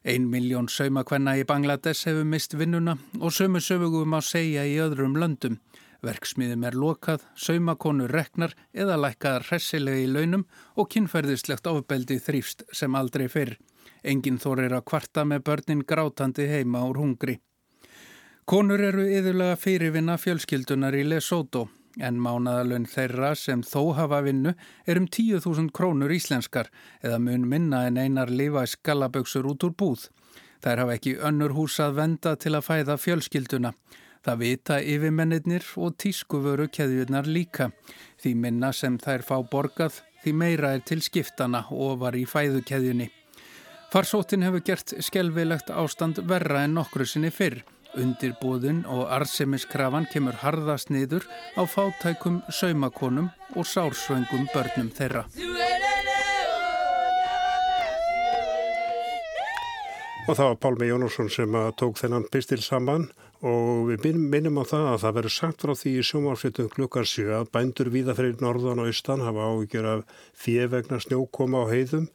Ein 0.02 0.32
miljón 0.34 0.66
saumakvenna 0.66 1.36
í 1.38 1.44
Bangladesh 1.46 2.08
hefur 2.10 2.26
mist 2.26 2.56
vinnuna 2.58 2.96
og 3.20 3.34
sömu 3.36 3.60
sögum 3.62 4.16
að 4.18 4.24
segja 4.32 4.64
í 4.66 4.80
öðrum 4.82 5.14
löndum. 5.14 5.60
Verksmiðum 6.02 6.64
er 6.66 6.74
lokað, 6.74 7.28
saumakonur 7.38 8.10
reknar 8.10 8.56
eða 8.74 8.96
lækkaðar 8.98 9.46
hressilega 9.52 10.02
í 10.02 10.08
launum 10.10 10.48
og 10.74 10.90
kynferðislegt 10.90 11.70
ofbeldi 11.70 12.18
þrýfst 12.18 12.66
sem 12.74 12.98
aldrei 12.98 13.28
fyrr. 13.30 13.60
Engin 14.02 14.42
þór 14.42 14.64
er 14.66 14.74
að 14.80 14.88
kvarta 14.90 15.22
með 15.22 15.44
börnin 15.52 15.86
grátandi 15.86 16.50
heima 16.50 16.82
úr 16.90 16.98
hungri. 16.98 17.38
Konur 18.50 18.82
eru 18.82 19.06
yðurlega 19.06 19.60
fyrirvinna 19.62 20.18
fjölskyldunar 20.18 20.98
í 20.98 21.06
Lesotho 21.06 21.68
en 22.00 22.20
mánadalun 22.22 22.86
þeirra 22.88 23.34
sem 23.36 23.64
þó 23.66 23.94
hafa 23.98 24.22
vinnu 24.24 24.54
er 24.88 25.00
um 25.02 25.08
10.000 25.08 25.72
krónur 25.76 26.14
íslenskar 26.14 26.70
eða 27.04 27.20
mun 27.20 27.48
minna 27.50 27.86
en 27.88 27.98
einar 27.98 28.32
lifa 28.32 28.66
skallaböksur 28.70 29.48
út 29.52 29.66
úr 29.68 29.76
búð. 29.76 30.08
Þær 30.62 30.84
hafa 30.84 30.96
ekki 31.00 31.18
önnur 31.18 31.56
hús 31.58 31.80
að 31.82 31.98
venda 31.98 32.36
til 32.38 32.54
að 32.56 32.68
fæða 32.68 32.98
fjölskylduna. 33.02 33.74
Það 34.22 34.38
vita 34.38 34.78
yfirmennir 34.86 35.66
og 35.82 35.96
tískuvöru 35.98 36.68
keðjurnar 36.70 37.26
líka. 37.26 37.72
Því 38.22 38.36
minna 38.38 38.70
sem 38.72 39.00
þær 39.02 39.26
fá 39.26 39.40
borgað, 39.42 39.98
því 40.22 40.34
meira 40.38 40.76
er 40.76 40.86
til 40.86 41.02
skiptana 41.02 41.66
og 41.74 42.04
var 42.04 42.14
í 42.14 42.28
fæðukeðjunni. 42.30 43.10
Farsóttin 43.92 44.46
hefur 44.46 44.62
gert 44.64 44.94
skelvilegt 45.04 45.74
ástand 45.74 46.22
verra 46.30 46.62
en 46.64 46.78
nokkru 46.78 47.04
sinni 47.10 47.34
fyrr. 47.34 47.64
Undirbúðun 48.00 48.84
og 48.88 49.10
arsemiskrafan 49.12 50.08
kemur 50.14 50.38
harðast 50.44 50.92
niður 50.94 51.26
á 51.60 51.68
fátækum 51.68 52.42
saumakonum 52.54 53.32
og 53.56 53.68
sársvöngum 53.68 54.48
börnum 54.54 54.92
þeirra. 54.96 55.26
Og 60.30 60.38
það 60.38 60.48
var 60.48 60.60
Pálmi 60.64 60.88
Jónusson 60.88 61.32
sem 61.34 61.56
tók 61.76 61.98
þennan 62.00 62.30
pistil 62.32 62.62
saman 62.64 63.10
og 63.42 63.90
við 63.90 64.16
minnum 64.16 64.60
á 64.62 64.64
það 64.70 64.88
að 64.92 65.00
það 65.04 65.16
verður 65.18 65.34
sagt 65.36 65.64
frá 65.66 65.72
því 65.76 65.94
í 65.98 66.04
sjómáfsveitum 66.06 66.68
klukkar 66.76 67.08
7 67.10 67.32
að 67.40 67.50
bændur 67.56 67.90
víða 67.90 68.16
fyrir 68.18 68.38
norðan 68.44 68.84
og 68.84 68.92
austan 68.92 69.24
hafa 69.26 69.48
ávíkjör 69.50 69.88
af 69.96 70.20
fjevegna 70.38 71.00
snjókoma 71.02 71.66
á 71.66 71.72
heiðum 71.74 72.06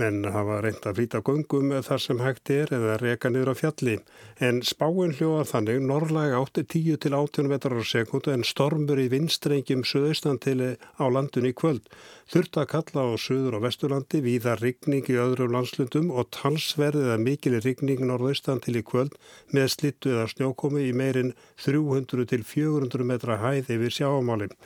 Menn 0.00 0.22
hafa 0.32 0.62
reynd 0.64 0.86
að 0.88 0.96
flýta 0.96 1.18
göngum 1.20 1.74
þar 1.84 2.00
sem 2.00 2.20
hægt 2.24 2.48
er 2.54 2.70
eða 2.72 2.94
reka 3.02 3.28
niður 3.28 3.50
á 3.52 3.54
fjalli. 3.58 3.96
En 4.40 4.62
spáin 4.64 5.12
hljóða 5.12 5.42
þannig 5.50 5.80
norrlæg 5.84 6.36
átti 6.38 6.62
10 6.64 7.00
til 7.04 7.16
18 7.18 7.50
metrar 7.50 7.76
á 7.76 7.84
sekundu 7.84 8.32
en 8.32 8.46
stormur 8.46 8.96
í 9.02 9.10
vinstrengjum 9.12 9.82
söðaustan 9.84 10.38
til 10.40 10.56
á 10.72 11.04
landun 11.04 11.48
í 11.50 11.52
kvöld. 11.52 11.90
Þurft 12.32 12.56
að 12.62 12.70
kalla 12.70 13.04
á 13.12 13.20
söður 13.20 13.58
og 13.58 13.66
vesturlandi, 13.66 14.22
víða 14.24 14.54
rigning 14.62 15.10
í 15.12 15.18
öðrum 15.20 15.52
landslundum 15.52 16.08
og 16.14 16.30
talsverðið 16.32 17.10
að 17.16 17.26
mikil 17.26 17.58
rigning 17.58 18.00
norðaustan 18.08 18.62
til 18.64 18.78
í 18.80 18.84
kvöld 18.86 19.18
með 19.52 19.68
slittu 19.74 20.14
eða 20.14 20.30
snjókomi 20.32 20.86
í 20.86 20.94
meirinn 20.96 21.34
300 21.60 22.24
til 22.32 22.46
400 22.54 23.04
metra 23.10 23.36
hæð 23.42 23.68
yfir 23.76 23.98
sjáamálinn. 23.98 24.56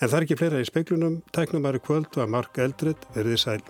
En 0.00 0.08
það 0.08 0.16
er 0.16 0.28
ekki 0.28 0.40
fleira 0.40 0.64
í 0.64 0.70
speiklunum, 0.70 1.20
tæknum 1.36 1.68
aðri 1.68 1.84
kvöld 1.84 2.16
var 2.16 2.32
Mark 2.32 2.56
Eldred 2.62 3.04
verðið 3.12 3.44
sæl. 3.44 3.60